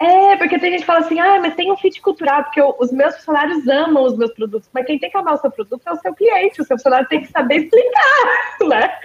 É, 0.05 0.35
porque 0.35 0.59
tem 0.59 0.71
gente 0.71 0.81
que 0.81 0.85
fala 0.85 0.99
assim, 0.99 1.19
ah, 1.19 1.39
mas 1.41 1.55
tem 1.55 1.71
um 1.71 1.77
fit 1.77 1.99
cultural, 1.99 2.43
porque 2.43 2.61
eu, 2.61 2.75
os 2.79 2.91
meus 2.91 3.15
funcionários 3.15 3.67
amam 3.67 4.03
os 4.03 4.15
meus 4.15 4.31
produtos, 4.33 4.69
mas 4.71 4.85
quem 4.85 4.99
tem 4.99 5.09
que 5.09 5.17
amar 5.17 5.33
o 5.33 5.37
seu 5.37 5.49
produto 5.49 5.81
é 5.83 5.91
o 5.91 5.95
seu 5.95 6.13
cliente, 6.13 6.61
o 6.61 6.63
seu 6.63 6.77
funcionário 6.77 7.07
tem 7.07 7.21
que 7.21 7.31
saber 7.31 7.55
explicar, 7.55 8.57
né? 8.69 8.95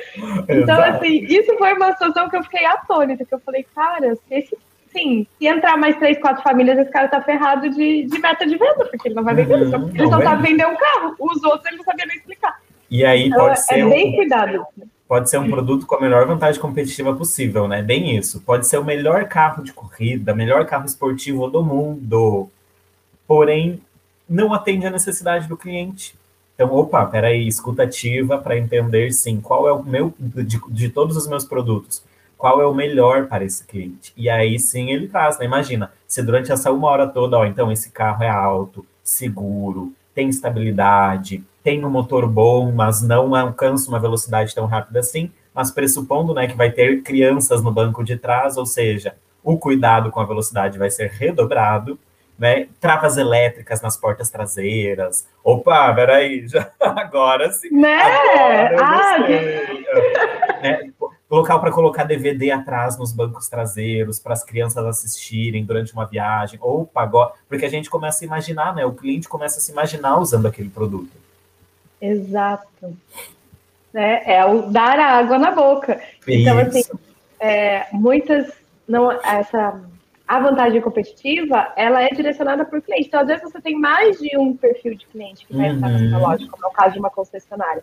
Então, 0.46 0.78
assim, 0.82 1.24
isso 1.24 1.56
foi 1.56 1.72
uma 1.72 1.92
situação 1.92 2.28
que 2.28 2.36
eu 2.36 2.42
fiquei 2.42 2.66
atônita, 2.66 3.24
que 3.24 3.34
eu 3.34 3.40
falei, 3.40 3.64
cara, 3.74 4.14
se 4.14 4.34
esse, 4.34 4.58
sim, 4.92 5.26
se 5.38 5.46
entrar 5.46 5.78
mais 5.78 5.96
três, 5.96 6.18
quatro 6.18 6.42
famílias, 6.42 6.78
esse 6.78 6.90
cara 6.90 7.08
tá 7.08 7.22
ferrado 7.22 7.70
de, 7.70 8.04
de 8.04 8.18
meta 8.18 8.46
de 8.46 8.58
venda, 8.58 8.84
porque 8.84 9.08
ele 9.08 9.14
não 9.14 9.24
vai 9.24 9.34
vender, 9.34 9.54
uhum, 9.54 9.88
ele 9.88 10.06
só 10.06 10.20
sabe 10.20 10.48
vender 10.48 10.66
um 10.66 10.76
carro, 10.76 11.16
os 11.18 11.42
outros 11.44 11.64
ele 11.66 11.78
não 11.78 11.84
sabia 11.84 12.04
nem 12.04 12.18
explicar. 12.18 12.60
E 12.90 13.06
aí 13.06 13.28
então, 13.28 13.40
pode 13.40 13.52
é 13.52 13.56
ser. 13.56 13.78
É 13.78 13.88
bem 13.88 14.12
um... 14.12 14.16
cuidado 14.16 14.66
pode 15.10 15.28
ser 15.28 15.38
um 15.38 15.50
produto 15.50 15.86
com 15.86 15.96
a 15.96 16.00
melhor 16.00 16.24
vantagem 16.24 16.60
competitiva 16.60 17.12
possível, 17.16 17.66
né? 17.66 17.82
Bem 17.82 18.16
isso. 18.16 18.40
Pode 18.42 18.68
ser 18.68 18.78
o 18.78 18.84
melhor 18.84 19.24
carro 19.24 19.64
de 19.64 19.72
corrida, 19.72 20.32
melhor 20.32 20.64
carro 20.66 20.86
esportivo 20.86 21.48
do 21.48 21.64
mundo. 21.64 22.48
Porém, 23.26 23.80
não 24.28 24.54
atende 24.54 24.86
à 24.86 24.90
necessidade 24.90 25.48
do 25.48 25.56
cliente. 25.56 26.14
Então, 26.54 26.72
opa, 26.72 27.04
peraí, 27.06 27.48
escutativa 27.48 28.38
para 28.38 28.56
entender, 28.56 29.10
sim, 29.10 29.40
qual 29.40 29.66
é 29.66 29.72
o 29.72 29.82
meu, 29.82 30.14
de, 30.16 30.60
de 30.68 30.88
todos 30.88 31.16
os 31.16 31.26
meus 31.26 31.44
produtos, 31.44 32.04
qual 32.38 32.62
é 32.62 32.66
o 32.66 32.72
melhor 32.72 33.26
para 33.26 33.44
esse 33.44 33.64
cliente. 33.64 34.12
E 34.16 34.30
aí 34.30 34.60
sim 34.60 34.92
ele 34.92 35.08
traz, 35.08 35.40
né? 35.40 35.44
Imagina, 35.44 35.90
se 36.06 36.22
durante 36.22 36.52
essa 36.52 36.70
uma 36.70 36.86
hora 36.86 37.08
toda, 37.08 37.36
ó, 37.36 37.44
então 37.44 37.72
esse 37.72 37.90
carro 37.90 38.22
é 38.22 38.28
alto, 38.28 38.86
seguro, 39.02 39.92
tem 40.14 40.28
estabilidade, 40.28 41.42
tem 41.62 41.84
um 41.84 41.90
motor 41.90 42.26
bom, 42.26 42.72
mas 42.72 43.02
não 43.02 43.34
alcança 43.34 43.88
uma 43.88 43.98
velocidade 43.98 44.54
tão 44.54 44.66
rápida 44.66 45.00
assim, 45.00 45.30
mas 45.54 45.70
pressupondo 45.70 46.32
né, 46.34 46.46
que 46.46 46.56
vai 46.56 46.70
ter 46.70 47.02
crianças 47.02 47.62
no 47.62 47.70
banco 47.70 48.02
de 48.02 48.16
trás, 48.16 48.56
ou 48.56 48.66
seja, 48.66 49.14
o 49.42 49.58
cuidado 49.58 50.10
com 50.10 50.20
a 50.20 50.24
velocidade 50.24 50.78
vai 50.78 50.90
ser 50.90 51.10
redobrado, 51.10 51.98
né? 52.38 52.68
Travas 52.80 53.18
elétricas 53.18 53.82
nas 53.82 53.98
portas 53.98 54.30
traseiras. 54.30 55.26
Opa, 55.44 55.92
peraí, 55.92 56.46
já, 56.48 56.70
agora 56.80 57.50
sim. 57.52 57.70
Né? 57.70 58.00
Agora 58.00 58.76
ah, 58.82 59.18
né? 60.62 60.90
Local 61.30 61.60
para 61.60 61.70
colocar 61.70 62.04
DVD 62.04 62.50
atrás 62.50 62.98
nos 62.98 63.12
bancos 63.12 63.48
traseiros, 63.48 64.18
para 64.18 64.32
as 64.32 64.42
crianças 64.42 64.84
assistirem 64.84 65.64
durante 65.64 65.92
uma 65.92 66.04
viagem. 66.04 66.58
Opa, 66.60 67.02
agora. 67.02 67.34
Porque 67.48 67.66
a 67.66 67.68
gente 67.68 67.88
começa 67.88 68.24
a 68.24 68.26
imaginar, 68.26 68.74
né? 68.74 68.84
O 68.84 68.94
cliente 68.94 69.28
começa 69.28 69.58
a 69.58 69.60
se 69.60 69.70
imaginar 69.70 70.18
usando 70.18 70.46
aquele 70.46 70.70
produto. 70.70 71.29
Exato. 72.00 72.96
Né? 73.92 74.22
É 74.24 74.44
o 74.44 74.62
dar 74.62 74.98
a 74.98 75.18
água 75.18 75.38
na 75.38 75.50
boca. 75.50 76.00
Então, 76.26 76.58
assim, 76.58 76.82
é, 77.38 77.86
muitas. 77.92 78.52
Não, 78.86 79.10
essa 79.12 79.80
a 80.30 80.38
vantagem 80.38 80.80
competitiva, 80.80 81.72
ela 81.74 82.04
é 82.04 82.08
direcionada 82.10 82.62
o 82.62 82.80
cliente. 82.80 83.08
Então, 83.08 83.18
às 83.18 83.26
vezes, 83.26 83.42
você 83.42 83.60
tem 83.60 83.76
mais 83.76 84.16
de 84.16 84.38
um 84.38 84.56
perfil 84.56 84.94
de 84.94 85.04
cliente 85.06 85.44
que 85.44 85.56
vai 85.56 85.70
uhum. 85.70 85.76
entrar 85.76 85.90
na 85.90 86.18
loja, 86.18 86.46
como 86.48 86.64
é 86.64 86.68
o 86.68 86.72
caso 86.72 86.92
de 86.92 87.00
uma 87.00 87.10
concessionária. 87.10 87.82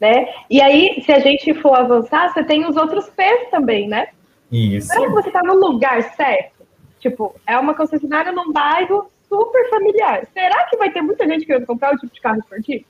Né? 0.00 0.26
E 0.50 0.60
aí, 0.60 1.00
se 1.06 1.12
a 1.12 1.20
gente 1.20 1.54
for 1.54 1.72
avançar, 1.74 2.32
você 2.32 2.42
tem 2.42 2.66
os 2.66 2.76
outros 2.76 3.08
P's 3.10 3.48
também, 3.48 3.86
né? 3.86 4.08
Isso. 4.50 4.88
Será 4.88 5.06
que 5.06 5.12
você 5.12 5.28
está 5.28 5.40
no 5.44 5.54
lugar 5.54 6.02
certo? 6.16 6.66
Tipo, 6.98 7.32
é 7.46 7.56
uma 7.56 7.74
concessionária 7.74 8.32
num 8.32 8.52
bairro 8.52 9.08
super 9.28 9.70
familiar. 9.70 10.26
Será 10.32 10.64
que 10.64 10.76
vai 10.76 10.90
ter 10.90 11.00
muita 11.00 11.28
gente 11.28 11.46
querendo 11.46 11.66
comprar 11.66 11.94
o 11.94 11.96
tipo 11.96 12.12
de 12.12 12.20
carro 12.20 12.40
esportivo? 12.40 12.84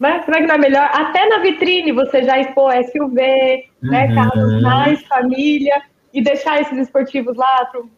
Né? 0.00 0.22
Será 0.24 0.38
que 0.38 0.46
não 0.46 0.54
é 0.56 0.58
melhor? 0.58 0.90
Até 0.92 1.28
na 1.28 1.38
vitrine 1.38 1.92
você 1.92 2.24
já 2.24 2.38
expor 2.38 2.72
SUV, 2.84 3.14
né? 3.16 3.62
uhum. 3.82 3.90
né? 3.90 4.14
Carros 4.14 4.62
mais 4.62 5.02
família 5.04 5.82
e 6.12 6.22
deixar 6.22 6.60
esses 6.60 6.76
esportivos 6.76 7.36
lá 7.36 7.64
pro, 7.66 7.88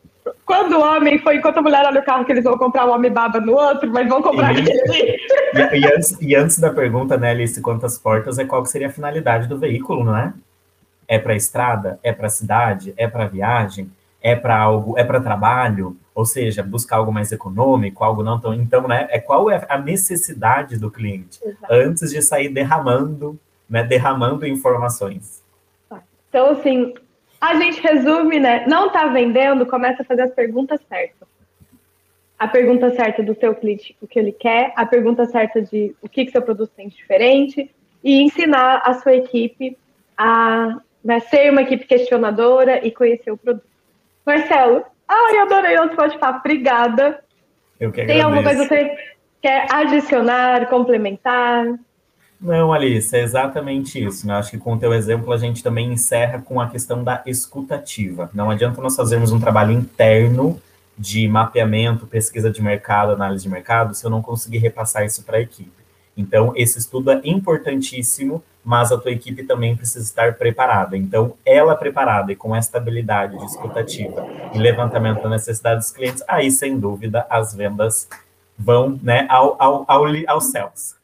quando 0.47 0.75
o 0.75 0.81
homem 0.81 1.19
foi, 1.19 1.37
enquanto 1.37 1.59
a 1.59 1.63
mulher 1.63 1.85
olha 1.85 2.01
o 2.01 2.05
carro 2.05 2.25
que 2.25 2.33
eles 2.33 2.45
vão 2.45 2.57
comprar 2.57 2.87
o 2.87 2.93
homem 2.93 3.13
baba 3.13 3.41
no 3.41 3.53
outro, 3.53 3.91
mas 3.91 4.09
vão 4.09 4.23
comprar 4.23 4.55
e, 4.55 4.61
aquele 4.61 4.81
ali. 4.81 5.17
E, 5.79 5.87
antes, 5.87 6.19
e 6.21 6.35
antes 6.35 6.59
da 6.59 6.73
pergunta, 6.73 7.17
né, 7.17 7.31
Alice, 7.31 7.61
quantas 7.61 7.99
portas, 7.99 8.39
é 8.39 8.45
qual 8.45 8.63
que 8.63 8.71
seria 8.71 8.89
a 8.89 8.93
finalidade 8.93 9.47
do 9.49 9.59
veículo, 9.59 10.05
não 10.05 10.17
é? 10.17 10.33
É 11.07 11.19
para 11.19 11.35
estrada? 11.35 11.99
É 12.03 12.13
para 12.13 12.29
cidade? 12.29 12.95
É 12.97 13.07
para 13.07 13.27
viagem? 13.27 13.91
É 14.23 14.35
para 14.35 14.57
algo? 14.57 14.99
É 14.99 15.05
para 15.05 15.21
trabalho? 15.21 15.97
Ou 16.15 16.25
seja, 16.25 16.63
buscar 16.63 16.99
algo 16.99 17.13
mais 17.13 17.33
econômico, 17.33 18.05
algo 18.05 18.23
não 18.23 18.39
tão. 18.39 18.55
Então, 18.55 18.87
né? 18.87 19.09
É 19.11 19.19
qual 19.19 19.51
é 19.51 19.67
a 19.69 19.79
necessidade 19.79 20.79
do 20.79 20.91
cliente 20.91 21.41
Exato. 21.45 21.73
antes 21.73 22.11
de 22.11 22.23
sair 22.23 22.49
derramando, 22.49 23.39
né? 23.69 23.83
Derramando 23.83 24.47
informações. 24.47 25.43
Então, 26.29 26.51
assim, 26.51 26.95
a 27.41 27.57
gente 27.57 27.81
resume, 27.81 28.39
né? 28.39 28.65
Não 28.67 28.87
está 28.87 29.07
vendendo, 29.09 29.67
começa 29.67 30.03
a 30.03 30.05
fazer 30.05 30.23
as 30.23 30.33
perguntas 30.33 30.81
certas. 30.89 31.29
A 32.39 32.49
pergunta 32.49 32.95
certa 32.95 33.23
do 33.23 33.35
seu 33.35 33.55
cliente, 33.55 33.97
o 34.01 34.07
que 34.07 34.19
ele 34.19 34.33
quer, 34.33 34.73
a 34.77 34.85
pergunta 34.87 35.27
certa 35.27 35.63
de 35.63 35.95
o 36.01 36.09
que, 36.09 36.25
que 36.25 36.33
seu 36.33 36.43
produto 36.43 36.73
tem 36.77 36.89
de 36.89 36.97
diferente, 36.97 37.71
e 38.03 38.21
ensinar 38.23 38.83
a 38.85 38.95
sua 38.95 39.15
equipe 39.15 39.77
a 40.17 40.81
né, 41.03 41.21
ser 41.21 41.51
uma 41.51 41.63
equipe 41.63 41.87
questionadora 41.87 42.87
e 42.87 42.91
conhecer 42.91 43.31
o 43.31 43.37
produto. 43.37 43.67
Marcelo, 44.25 44.85
ai, 45.09 45.39
adorei 45.39 45.79
o 45.79 45.95
bate-papo, 45.95 46.39
obrigada. 46.39 47.23
Eu 47.79 47.91
que 47.91 48.05
Tem 48.05 48.21
alguma 48.21 48.43
coisa 48.43 48.63
que 48.63 48.69
você 48.69 48.97
quer 49.43 49.67
adicionar, 49.71 50.69
complementar? 50.69 51.67
Não, 52.41 52.73
Alice, 52.73 53.15
é 53.17 53.23
exatamente 53.23 54.03
isso. 54.03 54.27
Né? 54.27 54.35
Acho 54.35 54.51
que 54.51 54.59
com 54.59 54.75
o 54.75 54.79
teu 54.79 54.93
exemplo 54.93 55.33
a 55.33 55.37
gente 55.37 55.63
também 55.63 55.93
encerra 55.93 56.41
com 56.41 56.61
a 56.61 56.69
questão 56.69 57.03
da 57.03 57.23
escutativa. 57.27 58.31
Não 58.35 58.51
adianta 58.51 58.81
nós 58.81 58.97
fazermos 58.97 59.33
um 59.33 59.41
trabalho 59.41 59.73
interno 59.73 60.61
de 60.97 61.27
mapeamento, 61.27 62.07
pesquisa 62.07 62.51
de 62.51 62.63
mercado, 62.63 63.13
análise 63.13 63.43
de 63.43 63.49
mercado, 63.49 63.95
se 63.95 64.05
eu 64.05 64.11
não 64.11 64.23
conseguir 64.23 64.59
repassar 64.59 65.05
isso 65.05 65.25
para 65.25 65.39
a 65.39 65.41
equipe. 65.41 65.84
Então, 66.17 66.53
esse 66.57 66.79
estudo 66.79 67.11
é 67.11 67.21
importantíssimo, 67.25 68.43
mas 68.65 68.93
a 68.93 68.99
tua 68.99 69.11
equipe 69.11 69.45
também 69.45 69.77
precisa 69.77 70.05
estar 70.05 70.35
preparada. 70.35 70.97
Então, 70.97 71.35
ela 71.45 71.75
preparada 71.75 72.33
e 72.33 72.37
com 72.37 72.55
esta 72.55 72.79
habilidade 72.79 73.37
de 73.39 73.45
escutativa 73.45 74.27
e 74.55 74.59
levantamento 74.59 75.23
da 75.23 75.29
necessidade 75.29 75.81
dos 75.81 75.91
clientes, 75.91 76.23
aí, 76.29 76.51
sem 76.51 76.79
dúvida, 76.79 77.27
as 77.29 77.55
vendas 77.55 78.09
vão 78.57 78.99
né, 79.03 79.27
ao, 79.29 79.57
ao, 79.61 79.85
ao, 79.89 80.05
aos 80.29 80.45
céus. 80.51 80.97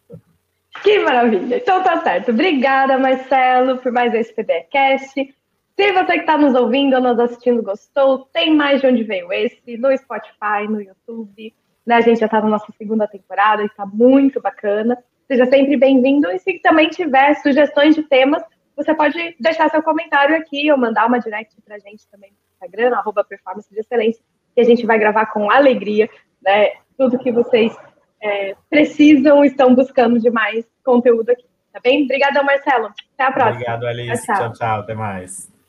Que 0.83 0.99
maravilha! 1.01 1.57
Então 1.57 1.83
tá 1.83 2.01
certo. 2.03 2.31
Obrigada, 2.31 2.97
Marcelo, 2.97 3.79
por 3.79 3.93
mais 3.93 4.15
esse 4.15 4.33
PBcast. 4.33 5.35
Se 5.77 5.93
você 5.93 6.13
que 6.13 6.21
está 6.21 6.39
nos 6.39 6.55
ouvindo 6.55 6.95
ou 6.95 7.03
nos 7.03 7.19
assistindo 7.19 7.63
gostou, 7.63 8.29
tem 8.33 8.55
mais 8.55 8.81
de 8.81 8.87
onde 8.87 9.03
veio 9.03 9.33
esse, 9.33 9.77
no 9.77 9.97
Spotify, 9.97 10.69
no 10.69 10.81
YouTube. 10.81 11.55
Né? 11.87 11.97
A 11.97 12.01
gente 12.01 12.21
já 12.21 12.27
está 12.27 12.41
na 12.41 12.49
nossa 12.49 12.73
segunda 12.77 13.07
temporada 13.07 13.65
está 13.65 13.87
muito 13.87 14.41
bacana. 14.41 14.99
Seja 15.27 15.47
sempre 15.47 15.77
bem-vindo. 15.77 16.31
E 16.31 16.39
se 16.39 16.59
também 16.61 16.89
tiver 16.89 17.35
sugestões 17.35 17.95
de 17.95 18.03
temas, 18.03 18.43
você 18.77 18.95
pode 18.95 19.37
deixar 19.39 19.69
seu 19.71 19.83
comentário 19.83 20.37
aqui 20.37 20.71
ou 20.73 20.79
mandar 20.79 21.07
uma 21.07 21.21
direct 21.21 21.55
para 21.63 21.77
a 21.77 21.79
gente 21.79 22.09
também 22.11 22.31
no 22.31 22.37
Instagram, 22.55 22.97
arroba 22.97 23.25
performance 23.25 23.73
de 23.73 23.81
excelência, 23.81 24.23
que 24.55 24.61
a 24.61 24.65
gente 24.65 24.87
vai 24.87 24.99
gravar 24.99 25.27
com 25.27 25.51
alegria, 25.51 26.09
né? 26.43 26.71
Tudo 26.97 27.19
que 27.19 27.31
vocês 27.31 27.77
é, 28.23 28.55
precisam, 28.69 29.45
estão 29.45 29.75
buscando 29.75 30.19
de 30.19 30.31
mais 30.31 30.67
conteúdo 30.85 31.31
aqui. 31.31 31.45
Tá 31.73 31.81
bem? 31.83 32.05
Obrigada, 32.05 32.43
Marcelo. 32.43 32.91
Até 33.15 33.25
a 33.25 33.33
próxima. 33.33 33.55
Obrigado, 33.55 33.87
Alice. 33.87 34.27
tchau, 34.27 34.37
tchau. 34.37 34.53
tchau. 34.53 34.81
Até 34.81 34.95
mais. 34.95 35.60